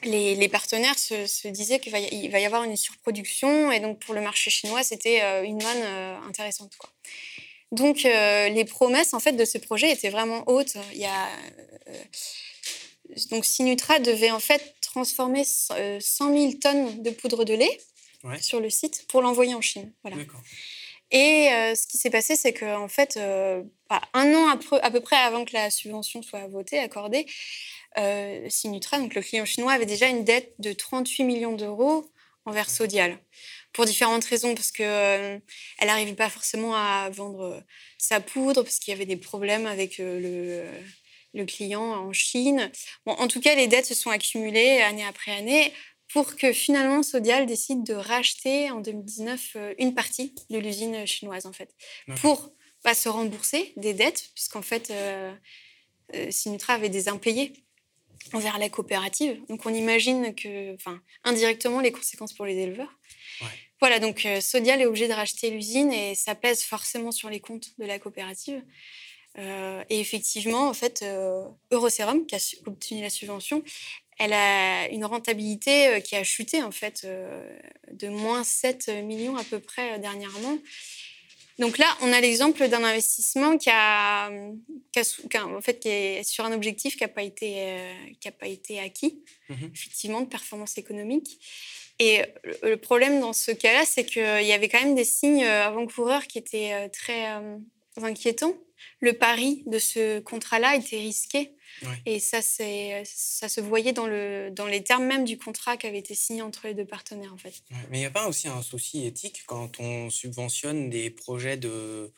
les, 0.04 0.48
partenaires 0.48 0.98
se, 0.98 1.48
disaient 1.48 1.78
qu'il 1.78 1.92
va, 1.92 2.00
y 2.00 2.44
avoir 2.46 2.64
une 2.64 2.76
surproduction. 2.76 3.70
Et 3.70 3.80
donc, 3.80 3.98
pour 3.98 4.14
le 4.14 4.20
marché 4.20 4.50
chinois, 4.50 4.82
c'était 4.82 5.20
une 5.44 5.62
manne 5.62 6.22
intéressante. 6.28 6.72
Donc, 7.70 8.02
les 8.02 8.64
promesses 8.64 9.14
en 9.14 9.20
fait, 9.20 9.32
de 9.32 9.44
ce 9.44 9.58
projet 9.58 9.92
étaient 9.92 10.08
vraiment 10.08 10.42
hautes. 10.48 10.76
Il 10.92 11.00
y 11.00 11.06
a 11.06 11.28
donc 13.30 13.44
Sinutra 13.44 13.98
devait 13.98 14.30
en 14.30 14.40
fait 14.40 14.74
transformer 14.80 15.44
100 15.44 15.74
000 15.74 15.80
euh, 15.80 16.52
tonnes 16.60 17.02
de 17.02 17.10
poudre 17.10 17.44
de 17.44 17.54
lait 17.54 17.80
sur 18.40 18.60
le 18.60 18.70
site 18.70 19.06
pour 19.08 19.22
l'envoyer 19.22 19.54
en 19.54 19.60
Chine. 19.60 19.92
Voilà. 20.02 20.16
Et 21.12 21.48
euh, 21.52 21.74
ce 21.74 21.86
qui 21.86 21.96
s'est 21.96 22.10
passé, 22.10 22.36
c'est 22.36 22.52
qu'en 22.52 22.88
fait, 22.88 23.16
euh, 23.16 23.62
bah, 23.88 24.00
un 24.14 24.32
an 24.34 24.48
à 24.82 24.90
peu 24.90 25.00
près 25.00 25.16
avant 25.16 25.44
que 25.44 25.52
la 25.54 25.70
subvention 25.70 26.22
soit 26.22 26.46
votée, 26.48 26.78
accordée, 26.78 27.26
Sinutra, 28.48 28.98
donc 28.98 29.14
le 29.14 29.22
client 29.22 29.44
chinois, 29.44 29.72
avait 29.72 29.86
déjà 29.86 30.06
une 30.06 30.24
dette 30.24 30.54
de 30.60 30.72
38 30.72 31.24
millions 31.24 31.56
d'euros 31.56 32.08
envers 32.44 32.70
Sodial. 32.70 33.18
Pour 33.72 33.84
différentes 33.84 34.24
raisons, 34.24 34.54
parce 34.54 34.70
qu'elle 34.70 35.42
n'arrivait 35.82 36.14
pas 36.14 36.28
forcément 36.28 36.74
à 36.74 37.08
vendre 37.10 37.62
sa 37.98 38.20
poudre, 38.20 38.62
parce 38.62 38.78
qu'il 38.78 38.92
y 38.92 38.94
avait 38.94 39.06
des 39.06 39.16
problèmes 39.16 39.66
avec 39.66 39.98
le, 39.98 40.64
le 41.34 41.44
client 41.44 41.82
en 41.82 42.12
Chine. 42.12 42.70
Bon, 43.06 43.12
en 43.12 43.28
tout 43.28 43.40
cas, 43.40 43.54
les 43.54 43.66
dettes 43.66 43.86
se 43.86 43.94
sont 43.94 44.10
accumulées 44.10 44.80
année 44.80 45.04
après 45.04 45.32
année 45.32 45.72
pour 46.12 46.36
que 46.36 46.52
finalement 46.52 47.02
Sodial 47.02 47.46
décide 47.46 47.84
de 47.84 47.94
racheter 47.94 48.70
en 48.70 48.80
2019 48.80 49.52
euh, 49.56 49.74
une 49.78 49.94
partie 49.94 50.34
de 50.50 50.58
l'usine 50.58 51.06
chinoise, 51.06 51.46
en 51.46 51.52
fait, 51.52 51.74
pour 52.20 52.52
bah, 52.84 52.94
se 52.94 53.08
rembourser 53.08 53.72
des 53.76 53.94
dettes, 53.94 54.30
puisqu'en 54.34 54.62
fait, 54.62 54.90
euh, 54.90 55.32
euh, 56.14 56.30
Sinutra 56.30 56.74
avait 56.74 56.88
des 56.88 57.08
impayés 57.08 57.52
envers 58.32 58.58
la 58.58 58.68
coopérative. 58.68 59.40
Donc 59.48 59.66
on 59.66 59.74
imagine 59.74 60.34
que, 60.34 60.74
enfin, 60.74 61.00
indirectement, 61.24 61.80
les 61.80 61.92
conséquences 61.92 62.32
pour 62.32 62.44
les 62.44 62.56
éleveurs. 62.56 62.98
Voilà, 63.80 63.98
donc 63.98 64.28
Sodial 64.42 64.82
est 64.82 64.86
obligé 64.86 65.08
de 65.08 65.14
racheter 65.14 65.48
l'usine 65.48 65.90
et 65.90 66.14
ça 66.14 66.34
pèse 66.34 66.62
forcément 66.62 67.12
sur 67.12 67.30
les 67.30 67.40
comptes 67.40 67.70
de 67.78 67.86
la 67.86 67.98
coopérative. 67.98 68.62
Euh, 69.40 69.82
et 69.88 70.00
effectivement, 70.00 70.68
en 70.68 70.74
fait, 70.74 71.00
euh, 71.02 71.44
Euroserum, 71.70 72.26
qui 72.26 72.34
a 72.34 72.38
obtenu 72.66 73.00
la 73.00 73.10
subvention, 73.10 73.62
elle 74.18 74.34
a 74.34 74.88
une 74.88 75.04
rentabilité 75.04 75.88
euh, 75.88 76.00
qui 76.00 76.14
a 76.14 76.24
chuté 76.24 76.62
en 76.62 76.70
fait 76.70 77.06
de 77.06 78.08
moins 78.08 78.44
7 78.44 78.88
millions 79.04 79.36
à 79.36 79.44
peu 79.44 79.60
près 79.60 79.98
dernièrement. 79.98 80.58
Donc 81.58 81.76
là, 81.76 81.86
on 82.00 82.12
a 82.12 82.20
l'exemple 82.20 82.68
d'un 82.68 82.84
investissement 82.84 83.58
qui, 83.58 83.68
a, 83.70 84.30
en 84.30 85.60
fait, 85.60 85.78
qui 85.78 85.88
est 85.88 86.22
sur 86.22 86.44
un 86.46 86.52
objectif 86.52 86.96
qui 86.96 87.02
n'a 87.02 87.08
pas, 87.08 87.22
été, 87.22 87.76
qui 88.18 88.30
pas 88.30 88.46
été 88.46 88.80
acquis, 88.80 89.22
mmh 89.50 89.54
effectivement, 89.74 90.20
de 90.22 90.26
performance 90.26 90.78
économique. 90.78 91.38
Et 91.98 92.22
le 92.62 92.78
problème 92.78 93.20
dans 93.20 93.34
ce 93.34 93.50
cas-là, 93.50 93.84
c'est 93.84 94.06
qu'il 94.06 94.22
y 94.22 94.52
avait 94.52 94.70
quand 94.70 94.82
même 94.82 94.94
des 94.94 95.04
signes 95.04 95.44
avant-coureurs 95.44 96.26
qui 96.26 96.38
étaient 96.38 96.88
très 96.88 97.26
inquiétants 98.02 98.56
le 99.00 99.12
pari 99.12 99.62
de 99.66 99.78
ce 99.78 100.20
contrat-là 100.20 100.76
était 100.76 100.98
risqué. 100.98 101.54
Et 102.04 102.20
ça, 102.20 102.42
ça 102.42 103.48
se 103.48 103.60
voyait 103.60 103.92
dans, 103.92 104.06
le, 104.06 104.50
dans 104.50 104.66
les 104.66 104.82
termes 104.82 105.06
même 105.06 105.24
du 105.24 105.38
contrat 105.38 105.76
qui 105.76 105.86
avait 105.86 105.98
été 105.98 106.14
signé 106.14 106.42
entre 106.42 106.66
les 106.66 106.74
deux 106.74 106.84
partenaires, 106.84 107.32
en 107.32 107.38
fait. 107.38 107.54
mais 107.88 107.98
il 107.98 108.00
n'y 108.00 108.06
a 108.06 108.10
pas 108.10 108.28
aussi 108.28 108.48
un 108.48 108.60
souci 108.62 109.06
éthique 109.06 109.44
quand 109.46 109.80
on 109.80 110.10
subventionne 110.10 110.90
des 110.90 111.10
projets 111.10 111.56
de, 111.56 112.12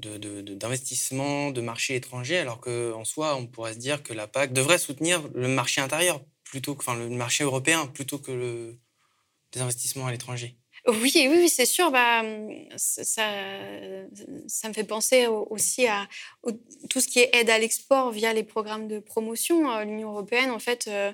d'investissement 0.00 1.50
de, 1.50 1.60
marché 1.60 1.94
étranger, 1.94 2.38
alors 2.38 2.60
qu'en 2.60 3.04
soi, 3.04 3.36
on 3.36 3.46
pourrait 3.46 3.74
se 3.74 3.78
dire 3.78 4.02
que 4.02 4.12
la 4.12 4.26
PAC 4.26 4.52
devrait 4.52 4.78
soutenir 4.78 5.22
le 5.34 5.48
marché 5.48 5.80
intérieur, 5.80 6.20
plutôt 6.42 6.74
que, 6.74 6.80
enfin, 6.80 6.96
le 6.96 7.08
marché 7.10 7.44
européen, 7.44 7.86
plutôt 7.86 8.18
que 8.18 8.32
le, 8.32 8.78
des 9.52 9.60
investissements 9.60 10.06
à 10.06 10.12
l'étranger? 10.12 10.56
Oui, 10.86 11.28
oui, 11.30 11.48
c'est 11.48 11.64
sûr. 11.64 11.90
Bah, 11.90 12.22
ça, 12.76 13.22
ça 14.46 14.68
me 14.68 14.74
fait 14.74 14.84
penser 14.84 15.26
aussi 15.26 15.86
à 15.86 16.06
tout 16.90 17.00
ce 17.00 17.08
qui 17.08 17.20
est 17.20 17.30
aide 17.34 17.48
à 17.48 17.58
l'export 17.58 18.10
via 18.10 18.34
les 18.34 18.42
programmes 18.42 18.86
de 18.86 18.98
promotion. 18.98 19.70
Euh, 19.70 19.84
L'Union 19.84 20.10
européenne, 20.10 20.50
en 20.50 20.58
fait, 20.58 20.86
euh, 20.88 21.12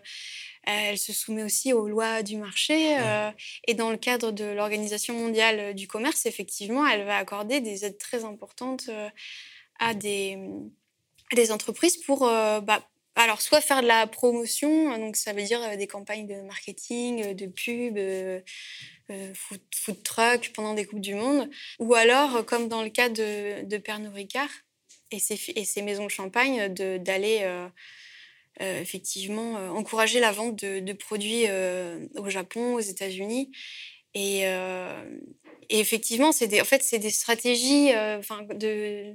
elle 0.65 0.99
se 0.99 1.13
soumet 1.13 1.45
aussi 1.45 1.73
aux 1.73 1.89
lois 1.89 2.25
du 2.25 2.37
marché. 2.37 2.99
Euh, 2.99 3.31
et 3.69 3.75
dans 3.75 3.91
le 3.91 3.97
cadre 3.97 4.33
de 4.33 4.45
l'Organisation 4.45 5.15
mondiale 5.15 5.75
du 5.75 5.87
commerce, 5.87 6.27
effectivement, 6.27 6.85
elle 6.87 7.05
va 7.05 7.17
accorder 7.17 7.61
des 7.61 7.85
aides 7.85 7.99
très 7.99 8.25
importantes 8.25 8.91
à 9.79 9.95
des, 9.95 10.37
des 11.35 11.53
entreprises 11.53 11.97
pour 11.99 12.21
bah, 12.21 12.83
alors, 13.17 13.41
soit 13.41 13.61
faire 13.61 13.83
de 13.83 13.89
la 13.89 14.07
promotion, 14.07 14.97
donc 14.97 15.17
ça 15.17 15.33
veut 15.33 15.43
dire 15.43 15.77
des 15.77 15.87
campagnes 15.87 16.27
de 16.27 16.41
marketing, 16.43 17.35
de 17.35 17.47
pub, 17.47 17.99
euh, 19.11 19.35
food, 19.35 20.03
truck 20.05 20.53
pendant 20.55 20.75
des 20.75 20.85
Coupes 20.85 21.01
du 21.01 21.15
Monde, 21.15 21.51
ou 21.81 21.95
alors, 21.95 22.45
comme 22.47 22.69
dans 22.69 22.83
le 22.83 22.91
cas 22.91 23.09
de, 23.09 23.65
de 23.65 23.77
Pernod 23.79 24.15
Ricard 24.15 24.51
et 25.11 25.19
ses, 25.19 25.83
maisons 25.83 26.05
de 26.05 26.11
champagne, 26.11 26.69
d'aller 26.69 27.41
euh, 27.43 27.69
euh, 28.61 28.81
effectivement 28.81 29.55
encourager 29.77 30.21
la 30.21 30.31
vente 30.31 30.65
de, 30.65 30.93
produits 30.93 31.47
au 32.15 32.31
Japon, 32.31 32.75
aux 32.75 32.81
États-Unis. 32.81 33.51
Et, 34.15 34.45
et 35.71 35.79
effectivement, 35.79 36.33
c'est 36.33 36.49
des, 36.49 36.61
en 36.61 36.65
fait, 36.65 36.83
c'est 36.83 36.99
des 36.99 37.11
stratégies 37.11 37.93
euh, 37.95 38.21
de, 38.55 39.15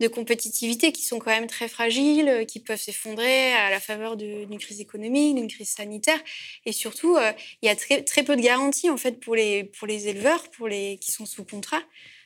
de, 0.00 0.08
compétitivité 0.08 0.90
qui 0.90 1.04
sont 1.04 1.20
quand 1.20 1.30
même 1.30 1.46
très 1.46 1.68
fragiles, 1.68 2.28
euh, 2.28 2.44
qui 2.44 2.58
peuvent 2.58 2.80
s'effondrer 2.80 3.52
à 3.52 3.70
la 3.70 3.78
faveur 3.78 4.16
d'une 4.16 4.58
crise 4.58 4.80
économique, 4.80 5.36
d'une 5.36 5.46
crise 5.46 5.70
sanitaire. 5.70 6.20
Et 6.66 6.72
surtout, 6.72 7.16
euh, 7.16 7.32
il 7.62 7.66
y 7.66 7.68
a 7.68 7.76
très, 7.76 8.02
très 8.02 8.24
peu 8.24 8.34
de 8.34 8.42
garanties 8.42 8.90
en 8.90 8.96
fait, 8.96 9.20
pour, 9.20 9.36
les, 9.36 9.62
pour 9.62 9.86
les 9.86 10.08
éleveurs 10.08 10.50
pour 10.50 10.66
les, 10.66 10.98
qui 10.98 11.12
sont 11.12 11.24
sous 11.24 11.44
contrat 11.44 11.82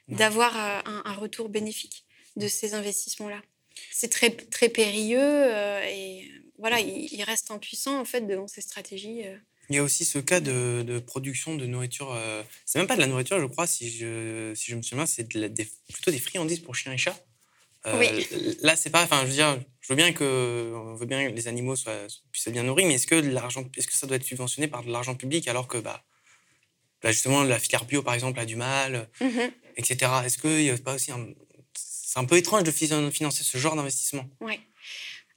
d'avoir 0.09 0.57
un, 0.57 1.03
un, 1.05 1.13
retour 1.13 1.51
bénéfique 1.51 2.07
de 2.37 2.49
ces 2.49 2.73
investissements-là. 2.73 3.43
C'est 3.93 4.09
très, 4.09 4.31
très 4.31 4.71
périlleux 4.71 5.45
et 5.85 6.31
voilà, 6.59 6.81
ils, 6.81 7.13
ils 7.13 7.25
restent 7.25 7.51
impuissants 7.51 8.01
en 8.01 8.05
fait, 8.07 8.23
devant 8.23 8.47
ces 8.47 8.63
stratégies. 8.63 9.25
Il 9.69 9.77
y 9.77 9.79
a 9.79 9.83
aussi 9.83 10.05
ce 10.05 10.19
cas 10.19 10.41
de, 10.41 10.99
production 11.07 11.57
de 11.57 11.67
nourriture. 11.67 12.13
Euh, 12.13 12.43
c'est 12.65 12.79
même 12.79 12.89
pas 12.89 12.97
de 12.97 13.01
la 13.01 13.07
nourriture, 13.07 13.41
je 13.41 13.47
crois, 13.47 13.67
si 13.67 13.91
je, 13.91 14.53
si 14.55 14.71
je 14.71 14.77
me 14.77 14.83
souviens, 14.83 15.07
c'est 15.07 15.29
plutôt 15.29 16.11
des 16.11 16.19
friandises 16.19 16.61
pour 16.61 16.75
chiens 16.75 16.93
et 16.93 16.99
chats. 16.99 17.19
Euh, 17.87 17.99
oui. 17.99 18.57
Là, 18.63 18.77
c'est 18.77 18.91
pas. 18.91 19.03
Enfin, 19.05 19.23
je 19.23 19.29
veux 19.29 19.33
dire, 19.33 19.61
je 19.81 19.89
veux 19.89 19.97
bien 19.97 20.13
que, 20.13 20.73
on 20.75 20.95
veut 20.95 21.07
bien 21.07 21.29
que 21.29 21.35
les 21.35 21.49
animaux 21.49 21.77
soient, 21.77 22.07
puissent 22.33 22.47
être 22.47 22.53
bien 22.53 22.65
nourris, 22.65 22.85
mais 22.85 22.95
est-ce 22.95 23.07
que 23.07 23.15
l'argent, 23.15 23.65
est-ce 23.77 23.87
que 23.87 23.95
ça 23.95 24.07
doit 24.07 24.17
être 24.17 24.25
subventionné 24.25 24.67
par 24.67 24.83
de 24.83 24.91
l'argent 24.91 25.15
public 25.15 25.47
alors 25.47 25.69
que, 25.69 25.79
bah, 25.79 26.05
là, 27.03 27.13
justement, 27.13 27.45
la 27.45 27.59
filière 27.59 27.85
bio, 27.85 28.03
par 28.03 28.15
exemple, 28.15 28.41
a 28.41 28.45
du 28.45 28.57
mal, 28.57 29.09
mmh 29.21 29.41
etc. 29.79 30.11
Est-ce 30.25 30.39
qu'il 30.39 30.57
n'y 30.57 30.71
a 30.71 30.79
pas 30.79 30.95
aussi 30.95 31.13
un, 31.13 31.29
c'est 31.75 32.19
un 32.19 32.25
peu 32.25 32.39
étrange 32.39 32.65
de 32.65 32.71
financer 32.71 33.45
ce 33.45 33.59
genre 33.59 33.77
d'investissement? 33.77 34.27
Oui. 34.41 34.59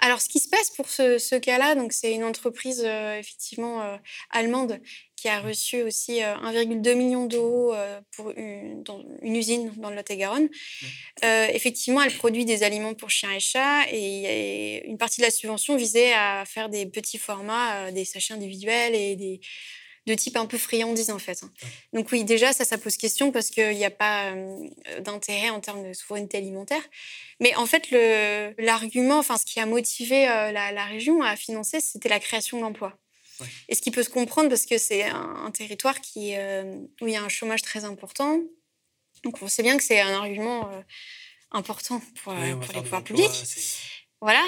Alors, 0.01 0.21
ce 0.21 0.29
qui 0.29 0.39
se 0.39 0.47
passe 0.47 0.69
pour 0.71 0.89
ce, 0.89 1.37
cas-là, 1.37 1.75
donc 1.75 1.91
c'est 1.91 2.13
une 2.13 2.23
entreprise 2.23 2.83
euh, 2.85 3.19
effectivement 3.19 3.81
euh, 3.81 3.97
allemande 4.31 4.79
qui 5.17 5.27
a 5.27 5.41
reçu 5.41 5.81
aussi 5.81 6.19
1,2 6.19 6.87
euh, 6.87 6.95
million 6.95 7.25
d'euros 7.25 7.75
pour 8.15 8.31
une, 8.31 8.83
dans 8.83 9.03
une, 9.21 9.35
usine 9.35 9.73
dans 9.75 9.89
le 9.89 9.97
Lot-et-Garonne. 9.97 10.47
effectivement, 11.21 12.01
elle 12.01 12.13
produit 12.13 12.45
des 12.45 12.63
aliments 12.63 12.93
pour 12.93 13.09
chiens 13.09 13.33
et 13.33 13.41
chats 13.41 13.83
et, 13.91 14.87
une 14.87 14.97
partie 14.97 15.19
de 15.19 15.25
la 15.25 15.31
subvention 15.31 15.75
visait 15.75 16.13
à 16.13 16.45
faire 16.45 16.69
des 16.69 16.85
petits 16.85 17.17
formats, 17.17 17.91
des 17.91 18.05
sachets 18.05 18.33
individuels 18.33 18.95
et 18.95 19.17
des, 19.17 19.41
de 20.09 20.15
type 20.15 20.35
un 20.35 20.45
peu 20.45 20.57
friandise 20.57 21.11
en 21.11 21.19
fait. 21.19 21.41
Donc 21.93 22.11
oui, 22.11 22.23
déjà 22.23 22.51
ça, 22.51 22.65
ça 22.65 22.77
pose 22.77 22.97
question 22.97 23.31
parce 23.31 23.49
qu'il 23.49 23.75
n'y 23.75 23.85
a 23.85 23.91
pas 23.91 24.33
d'intérêt 25.01 25.49
en 25.49 25.59
termes 25.59 25.87
de 25.87 25.93
souveraineté 25.93 26.37
alimentaire. 26.37 26.81
Mais 27.39 27.55
en 27.55 27.65
fait, 27.65 27.89
l'argument, 28.57 29.19
enfin 29.19 29.37
ce 29.37 29.45
qui 29.45 29.59
a 29.59 29.65
motivé 29.65 30.25
la, 30.25 30.85
région 30.85 31.21
à 31.21 31.35
financer, 31.35 31.79
c'était 31.79 32.09
la 32.09 32.19
création 32.19 32.59
d'emplois. 32.59 32.97
Et 33.69 33.75
ce 33.75 33.81
qui 33.81 33.91
peut 33.91 34.03
se 34.03 34.09
comprendre 34.09 34.49
parce 34.49 34.65
que 34.65 34.77
c'est 34.77 35.03
un, 35.03 35.51
territoire 35.51 36.01
qui, 36.01 36.33
où 37.01 37.07
il 37.07 37.13
y 37.13 37.15
a 37.15 37.23
un 37.23 37.29
chômage 37.29 37.61
très 37.61 37.85
important. 37.85 38.41
Donc 39.23 39.41
on 39.41 39.47
sait 39.47 39.63
bien 39.63 39.77
que 39.77 39.83
c'est 39.83 40.01
un 40.01 40.13
argument 40.13 40.69
important 41.51 42.01
pour, 42.23 42.33
les 42.33 42.55
pouvoirs 42.55 43.03
publics. 43.03 43.45
Voilà. 44.21 44.43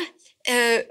Euh, 0.50 0.84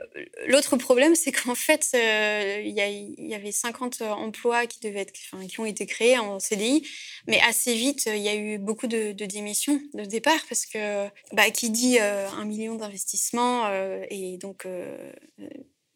l'autre 0.46 0.76
problème, 0.76 1.14
c'est 1.14 1.32
qu'en 1.32 1.54
fait, 1.54 1.88
euh, 1.94 2.62
il 2.64 2.72
y, 2.72 3.34
avait 3.34 3.52
50 3.52 4.02
emplois 4.02 4.66
qui, 4.66 4.80
devaient 4.80 5.00
être, 5.00 5.12
qui 5.12 5.60
ont 5.60 5.64
été 5.64 5.86
créés 5.86 6.18
en 6.18 6.38
CDI, 6.38 6.86
mais 7.26 7.40
assez 7.40 7.74
vite, 7.74 8.06
il 8.06 8.22
y 8.22 8.28
a 8.28 8.34
eu 8.34 8.58
beaucoup 8.58 8.86
de, 8.86 9.12
démissions 9.12 9.80
de 9.94 10.04
départ 10.04 10.40
parce 10.48 10.66
que 10.66 11.08
bah, 11.32 11.50
qui 11.50 11.70
dit 11.70 11.98
euh, 12.00 12.28
un 12.30 12.44
million 12.44 12.74
d'investissements 12.76 13.70
et 14.08 14.38
donc 14.38 14.66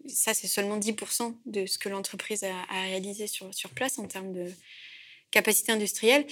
ça, 0.06 0.34
c'est 0.34 0.48
seulement 0.48 0.78
10% 0.78 1.34
de 1.46 1.66
ce 1.66 1.78
que 1.78 1.88
l'entreprise 1.88 2.44
a, 2.44 2.82
réalisé 2.82 3.26
sur, 3.26 3.52
sur 3.54 3.70
place 3.70 3.98
en 3.98 4.06
termes 4.06 4.32
de 4.32 4.50
capacité 5.30 5.72
industrielle. 5.72 6.26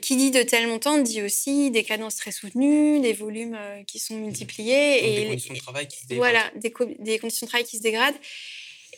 Qui 0.00 0.16
dit 0.16 0.30
de 0.30 0.42
tel 0.42 0.66
montant 0.66 0.98
dit 0.98 1.22
aussi 1.22 1.70
des 1.70 1.84
cadences 1.84 2.16
très 2.16 2.32
soutenues, 2.32 3.00
des 3.00 3.12
volumes 3.12 3.56
euh, 3.56 3.82
qui 3.84 3.98
sont 3.98 4.16
multipliés. 4.16 4.98
et 5.04 5.20
des 5.20 5.26
conditions 5.26 5.54
de 5.54 5.58
travail 5.58 5.88
qui 5.88 6.00
se 6.00 6.06
dégradent. 6.06 6.18
Voilà, 6.18 6.50
des, 6.56 6.72
des, 6.98 7.18
conditions 7.18 7.46
de 7.46 7.50
travail 7.50 7.66
qui 7.66 7.76
se 7.76 7.82
dégradent. 7.82 8.16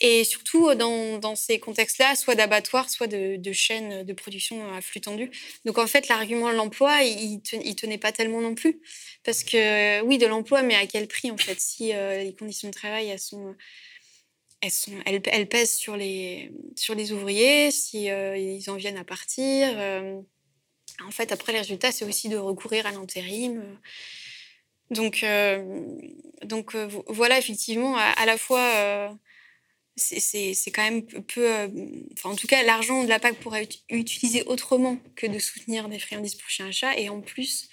Et 0.00 0.24
surtout 0.24 0.74
dans, 0.74 1.18
dans 1.18 1.34
ces 1.34 1.58
contextes-là, 1.58 2.14
soit 2.14 2.34
d'abattoirs, 2.34 2.88
soit 2.88 3.06
de, 3.06 3.36
de, 3.36 3.52
chaînes 3.52 4.04
de 4.04 4.12
production 4.12 4.72
à 4.72 4.80
flux 4.80 5.00
tendu. 5.00 5.30
Donc 5.64 5.78
en 5.78 5.86
fait, 5.86 6.08
l'argument 6.08 6.50
de 6.50 6.56
l'emploi, 6.56 7.02
il, 7.02 7.40
ne 7.52 7.72
tenait 7.72 7.98
pas 7.98 8.12
tellement 8.12 8.40
non 8.40 8.54
plus. 8.54 8.80
Parce 9.24 9.42
que 9.42 10.00
oui, 10.02 10.18
de 10.18 10.26
l'emploi, 10.26 10.62
mais 10.62 10.76
à 10.76 10.86
quel 10.86 11.08
prix 11.08 11.30
en 11.30 11.36
fait 11.36 11.60
Si 11.60 11.92
euh, 11.92 12.22
les 12.22 12.34
conditions 12.34 12.68
de 12.68 12.74
travail, 12.74 13.08
elles 13.08 13.18
sont 13.18 13.54
elles, 14.60 14.70
sont, 14.70 14.92
elles, 15.06 15.20
elles, 15.26 15.48
pèsent 15.48 15.76
sur 15.76 15.96
les, 15.96 16.50
sur 16.76 16.94
les 16.94 17.12
ouvriers, 17.12 17.70
si 17.70 18.10
euh, 18.10 18.36
ils 18.36 18.68
en 18.70 18.74
viennent 18.74 18.96
à 18.96 19.04
partir, 19.04 19.68
en 21.06 21.10
fait, 21.10 21.32
après, 21.32 21.52
les 21.52 21.58
résultats, 21.58 21.92
c'est 21.92 22.04
aussi 22.04 22.28
de 22.28 22.36
recourir 22.36 22.86
à 22.86 22.92
l'intérim. 22.92 23.62
Donc, 24.90 25.22
euh, 25.22 25.84
donc 26.44 26.74
euh, 26.74 26.88
voilà, 27.08 27.38
effectivement, 27.38 27.96
à, 27.96 28.24
la 28.26 28.38
fois, 28.38 28.64
euh, 28.76 29.08
c'est 29.96 30.70
quand 30.72 30.82
même 30.82 31.02
peu. 31.04 31.70
en 32.24 32.34
tout 32.34 32.46
cas, 32.46 32.62
l'argent 32.62 33.04
de 33.04 33.08
la 33.08 33.18
PAC 33.18 33.36
pourrait 33.36 33.64
être 33.64 33.76
utilisé 33.90 34.44
autrement 34.44 34.98
que 35.14 35.26
de 35.26 35.38
soutenir 35.38 35.88
des 35.88 35.98
friandises 35.98 36.34
pour 36.34 36.48
chien 36.48 36.68
achat. 36.68 36.96
Et 36.98 37.08
en 37.08 37.20
plus, 37.20 37.68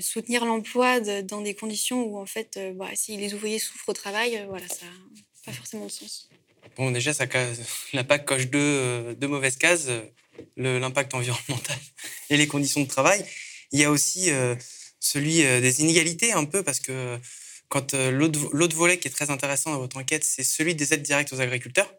soutenir 0.00 0.44
l'emploi 0.44 1.00
dans 1.22 1.40
des 1.40 1.54
conditions 1.54 2.04
où, 2.04 2.18
en 2.18 2.26
fait, 2.26 2.58
bah, 2.74 2.90
si 2.94 3.16
les 3.16 3.34
ouvriers 3.34 3.58
souffrent 3.58 3.88
au 3.88 3.94
travail, 3.94 4.44
voilà, 4.48 4.68
ça 4.68 4.86
n'a 4.86 4.92
pas 5.44 5.52
forcément 5.52 5.86
de 5.86 5.90
sens. 5.90 6.28
Bon, 6.76 6.90
déjà, 6.90 7.12
ça, 7.12 7.26
la 7.92 8.04
PAC 8.04 8.24
coche 8.24 8.48
deux, 8.48 9.14
deux 9.14 9.28
mauvaises 9.28 9.56
cases 9.56 9.88
l'impact 10.56 11.14
environnemental 11.14 11.78
et 12.30 12.36
les 12.36 12.46
conditions 12.46 12.80
de 12.80 12.88
travail. 12.88 13.24
Il 13.72 13.80
y 13.80 13.84
a 13.84 13.90
aussi 13.90 14.30
euh, 14.30 14.54
celui 15.00 15.44
euh, 15.44 15.60
des 15.60 15.80
inégalités 15.80 16.32
un 16.32 16.44
peu 16.44 16.62
parce 16.62 16.80
que 16.80 17.18
quand 17.68 17.94
euh, 17.94 18.10
l'autre 18.10 18.76
volet 18.76 18.98
qui 18.98 19.08
est 19.08 19.10
très 19.10 19.30
intéressant 19.30 19.72
dans 19.72 19.78
votre 19.78 19.96
enquête, 19.96 20.24
c'est 20.24 20.44
celui 20.44 20.74
des 20.74 20.94
aides 20.94 21.02
directes 21.02 21.32
aux 21.32 21.40
agriculteurs. 21.40 21.92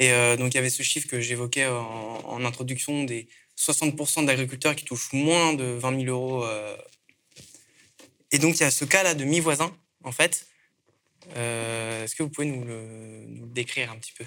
Et 0.00 0.10
donc 0.36 0.54
il 0.54 0.54
y 0.54 0.58
avait 0.58 0.70
ce 0.70 0.84
chiffre 0.84 1.08
que 1.08 1.20
j'évoquais 1.20 1.66
en, 1.66 2.44
introduction 2.44 3.02
des 3.02 3.26
60% 3.58 4.26
d'agriculteurs 4.26 4.76
qui 4.76 4.84
touchent 4.84 5.12
moins 5.12 5.54
de 5.54 5.64
20 5.64 6.04
000 6.04 6.16
euros. 6.16 6.46
Et 8.30 8.38
donc 8.38 8.54
il 8.54 8.60
y 8.60 8.64
a 8.64 8.70
ce 8.70 8.84
cas-là 8.84 9.14
de 9.14 9.24
mi-voisin, 9.24 9.76
en 10.04 10.12
fait. 10.12 10.46
Est-ce 11.34 12.14
que 12.14 12.22
vous 12.22 12.28
pouvez 12.28 12.46
nous 12.46 12.64
le 12.64 13.24
décrire 13.48 13.90
un 13.90 13.96
petit 13.96 14.12
peu? 14.12 14.24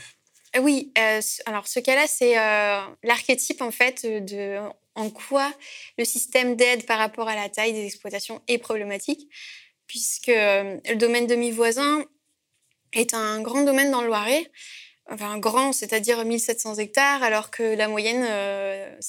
Oui, 0.59 0.91
euh, 0.97 1.21
alors 1.45 1.67
ce 1.67 1.79
cas-là, 1.79 2.07
c'est 2.07 2.37
euh, 2.37 2.81
l'archétype 3.03 3.61
en 3.61 3.71
fait 3.71 4.05
de 4.05 4.59
en 4.95 5.09
quoi 5.09 5.53
le 5.97 6.03
système 6.03 6.57
d'aide 6.57 6.85
par 6.85 6.99
rapport 6.99 7.29
à 7.29 7.35
la 7.35 7.47
taille 7.47 7.71
des 7.71 7.85
exploitations 7.85 8.41
est 8.49 8.57
problématique, 8.57 9.29
puisque 9.87 10.29
euh, 10.29 10.77
le 10.89 10.95
domaine 10.95 11.27
demi-voisin 11.27 12.03
est 12.91 13.13
un 13.13 13.41
grand 13.41 13.63
domaine 13.63 13.91
dans 13.91 14.01
le 14.01 14.07
Loiret, 14.07 14.51
enfin 15.09 15.37
grand, 15.37 15.71
c'est-à-dire 15.71 16.25
1700 16.25 16.75
hectares, 16.75 17.23
alors 17.23 17.49
que 17.49 17.63
la 17.63 17.87
moyenne 17.87 18.25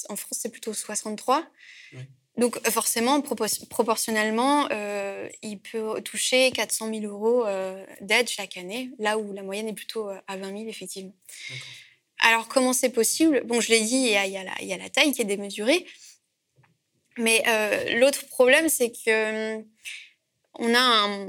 en 0.09 0.15
France, 0.15 0.39
c'est 0.41 0.53
plutôt 0.53 0.73
63. 0.73 1.45
Donc 2.39 2.57
euh, 2.57 2.71
forcément, 2.71 3.21
proportionnellement, 3.21 4.69
euh, 4.71 5.29
il 5.43 5.59
peut 5.59 6.01
toucher 6.03 6.51
400 6.53 6.93
000 6.93 7.05
euros 7.05 7.47
euh, 7.47 7.85
d'aide 8.01 8.29
chaque 8.29 8.57
année, 8.57 8.91
là 8.99 9.19
où 9.19 9.33
la 9.33 9.43
moyenne 9.43 9.69
est 9.69 9.75
plutôt 9.75 10.09
à 10.09 10.37
20 10.37 10.47
000, 10.47 10.69
effectivement. 10.69 11.15
Alors 12.21 12.49
comment 12.49 12.73
c'est 12.73 12.91
possible? 12.91 13.43
Bon, 13.45 13.61
je 13.61 13.71
l'ai 13.71 13.81
dit, 13.81 13.97
il 13.97 14.11
y, 14.11 14.17
a, 14.17 14.27
il, 14.27 14.33
y 14.67 14.73
a 14.73 14.77
la, 14.77 14.89
taille 14.89 15.13
qui 15.13 15.23
est 15.23 15.27
démesurée. 15.27 15.87
Mais 17.19 17.43
l'autre 17.99 18.27
problème, 18.27 18.71
c'est 18.71 18.91
que 18.91 19.57
on 20.55 20.75
a, 20.75 21.27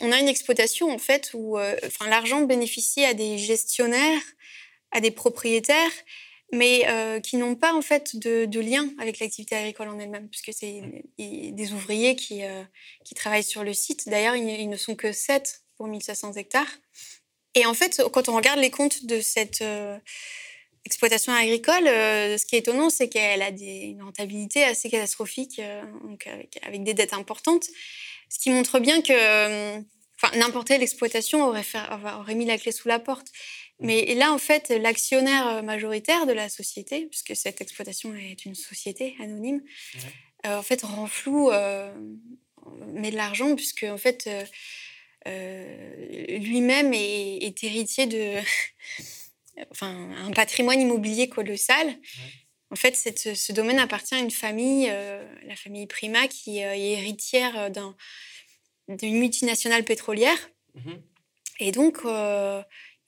on 0.00 0.12
a 0.12 0.18
une 0.18 0.28
exploitation 0.28 0.90
en 0.90 0.98
fait 0.98 1.30
où 1.34 1.58
enfin, 1.58 2.08
l'argent 2.08 2.40
bénéficie 2.40 3.04
à 3.04 3.14
des 3.14 3.38
gestionnaires, 3.38 4.22
à 4.90 5.00
des 5.00 5.12
propriétaires 5.12 5.92
mais 6.52 6.84
euh, 6.88 7.20
qui 7.20 7.36
n'ont 7.36 7.54
pas 7.54 7.72
en 7.74 7.82
fait 7.82 8.16
de, 8.16 8.60
lien 8.60 8.88
avec 8.98 9.20
l'activité 9.20 9.56
agricole 9.56 9.88
en 9.88 9.98
elle-même, 9.98 10.28
puisque 10.28 10.52
c'est 10.52 10.82
des 11.18 11.72
ouvriers 11.72 12.16
qui, 12.16 12.44
euh, 12.44 12.62
qui 13.04 13.14
travaillent 13.14 13.44
sur 13.44 13.64
le 13.64 13.72
site. 13.72 14.08
D'ailleurs, 14.08 14.36
ils, 14.36 14.68
ne 14.68 14.76
sont 14.76 14.96
que 14.96 15.12
7 15.12 15.62
pour 15.76 15.86
1500 15.86 16.32
hectares. 16.34 16.78
Et 17.54 17.66
en 17.66 17.74
fait, 17.74 18.02
quand 18.12 18.28
on 18.28 18.36
regarde 18.36 18.60
les 18.60 18.70
comptes 18.70 19.06
de 19.06 19.20
cette 19.20 19.62
euh, 19.62 19.96
exploitation 20.84 21.32
agricole, 21.32 21.84
ce 21.84 22.44
qui 22.46 22.56
est 22.56 22.60
étonnant, 22.60 22.90
c'est 22.90 23.08
qu'elle 23.08 23.42
a 23.42 23.50
des, 23.50 23.86
une 23.86 24.02
rentabilité 24.02 24.64
assez 24.64 24.90
catastrophique, 24.90 25.60
donc 26.04 26.26
avec, 26.62 26.82
des 26.84 26.94
dettes 26.94 27.12
importantes, 27.12 27.66
ce 28.28 28.38
qui 28.38 28.50
montre 28.50 28.78
bien 28.78 29.02
que 29.02 29.78
n'importe 30.36 30.68
quelle 30.68 30.82
exploitation 30.82 31.44
aurait, 31.44 31.64
aurait 32.18 32.34
mis 32.34 32.44
la 32.44 32.58
clé 32.58 32.72
sous 32.72 32.88
la 32.88 32.98
porte. 32.98 33.26
Mais 33.80 34.14
là, 34.14 34.32
en 34.32 34.38
fait, 34.38 34.68
l'actionnaire 34.68 35.48
euh, 35.48 35.62
majoritaire 35.62 36.26
de 36.26 36.32
la 36.32 36.48
société, 36.48 37.06
puisque 37.06 37.34
cette 37.34 37.60
exploitation 37.62 38.14
est 38.14 38.44
une 38.44 38.54
société 38.54 39.16
anonyme, 39.20 39.62
euh, 40.46 40.58
en 40.58 40.62
fait, 40.62 40.82
rend 40.82 41.06
flou, 41.06 41.50
euh, 41.50 41.92
met 42.92 43.10
de 43.10 43.16
l'argent, 43.16 43.56
puisque 43.56 43.84
en 43.84 43.96
fait, 43.96 44.28
lui-même 45.24 46.92
est, 46.92 47.64
héritier 47.64 48.06
de, 48.06 48.34
enfin, 49.70 50.10
un 50.24 50.30
patrimoine 50.32 50.80
immobilier 50.80 51.28
colossal. 51.28 51.88
En 52.70 52.76
fait, 52.76 52.94
ce 52.94 53.52
domaine 53.52 53.78
appartient 53.78 54.14
à 54.14 54.18
une 54.18 54.30
famille, 54.30 54.86
la 54.86 55.56
famille 55.56 55.86
Prima, 55.86 56.28
qui 56.28 56.58
est 56.58 56.92
héritière 56.92 57.70
d'une 58.88 59.18
multinationale 59.18 59.84
pétrolière. 59.84 60.50
Mmh 60.74 60.92
Et 61.58 61.72
donc, 61.72 62.04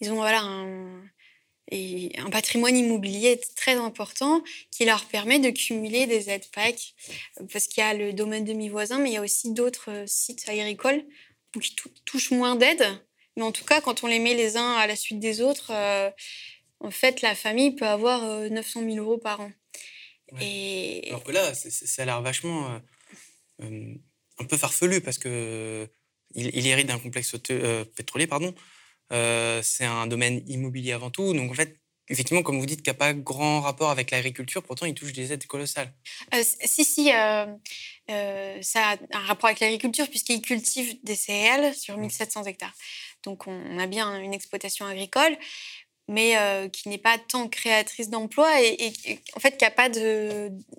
ils 0.02 0.10
ont 0.10 0.16
voilà, 0.16 0.40
un, 0.42 1.02
et 1.70 2.12
un 2.18 2.28
patrimoine 2.28 2.76
immobilier 2.76 3.40
très 3.56 3.74
important 3.74 4.42
qui 4.70 4.84
leur 4.84 5.06
permet 5.06 5.38
de 5.38 5.50
cumuler 5.50 6.06
des 6.06 6.28
aides 6.28 6.44
PAC, 6.52 6.94
parce 7.52 7.68
qu'il 7.68 7.82
y 7.82 7.86
a 7.86 7.94
le 7.94 8.12
domaine 8.12 8.44
de 8.44 8.52
mi-voisin, 8.52 8.98
mais 8.98 9.10
il 9.10 9.14
y 9.14 9.16
a 9.16 9.22
aussi 9.22 9.54
d'autres 9.54 9.90
euh, 9.90 10.04
sites 10.06 10.48
agricoles 10.48 11.02
qui 11.60 11.74
touchent 12.04 12.32
moins 12.32 12.56
d'aides. 12.56 12.86
Mais 13.36 13.42
en 13.42 13.52
tout 13.52 13.64
cas, 13.64 13.80
quand 13.80 14.02
on 14.04 14.08
les 14.08 14.18
met 14.18 14.34
les 14.34 14.56
uns 14.56 14.74
à 14.74 14.86
la 14.86 14.96
suite 14.96 15.20
des 15.20 15.40
autres, 15.40 15.70
euh, 15.70 16.10
en 16.80 16.90
fait, 16.90 17.22
la 17.22 17.34
famille 17.34 17.74
peut 17.74 17.86
avoir 17.86 18.50
900 18.50 18.80
euh, 18.82 18.94
000 18.94 18.96
euros 18.96 19.18
par 19.18 19.40
an. 19.40 19.52
Et... 20.40 21.04
Alors 21.08 21.22
que 21.22 21.32
là, 21.32 21.54
ça 21.54 22.02
a 22.02 22.04
l'air 22.04 22.22
vachement 22.22 22.80
un 23.60 24.44
peu 24.48 24.56
farfelu 24.56 25.00
parce 25.00 25.18
que 25.18 25.86
il, 26.34 26.66
hérite 26.66 26.86
d'un 26.86 26.98
complexe 26.98 27.36
pétrolier, 27.94 28.26
pardon, 28.26 28.54
euh, 29.12 29.61
c'est 29.62 29.85
un 29.85 30.07
domaine 30.07 30.42
immobilier 30.48 30.92
avant 30.92 31.11
tout. 31.11 31.33
Donc 31.35 31.51
en 31.51 31.55
fait, 31.55 31.77
effectivement, 32.09 32.42
comme 32.42 32.59
vous 32.59 32.66
dites, 32.66 32.83
qu'il 32.83 32.90
n'y 32.92 32.96
a 32.96 32.98
pas 32.98 33.12
grand 33.12 33.61
rapport 33.61 33.90
avec 33.90 34.11
l'agriculture, 34.11 34.62
pourtant 34.62 34.87
il 34.87 34.94
touche 34.94 35.12
des 35.12 35.33
aides 35.33 35.46
colossales. 35.46 35.92
Euh, 36.35 36.42
si, 36.42 36.85
si, 36.85 37.12
euh, 37.12 38.62
ça 38.62 38.90
a 38.90 38.96
un 39.12 39.20
rapport 39.27 39.48
avec 39.48 39.61
l'agriculture 39.61 40.09
puisqu'il 40.09 40.40
cultive 40.40 40.96
des 41.05 41.16
céréales 41.16 41.75
sur 41.75 41.96
1700 41.96 42.44
hectares. 42.44 42.75
Donc 43.25 43.46
on 43.46 43.79
a 43.79 43.87
bien 43.87 44.18
une 44.18 44.35
exploitation 44.35 44.87
agricole, 44.87 45.37
mais 46.09 46.37
qui 46.72 46.88
n'est 46.88 46.98
pas 46.98 47.16
tant 47.16 47.48
créatrice 47.48 48.11
d'emplois 48.11 48.61
et, 48.61 48.92
en 49.37 49.40
fait 49.40 49.57
qui 49.57 49.64
n'a 49.64 49.70
pas 49.70 49.88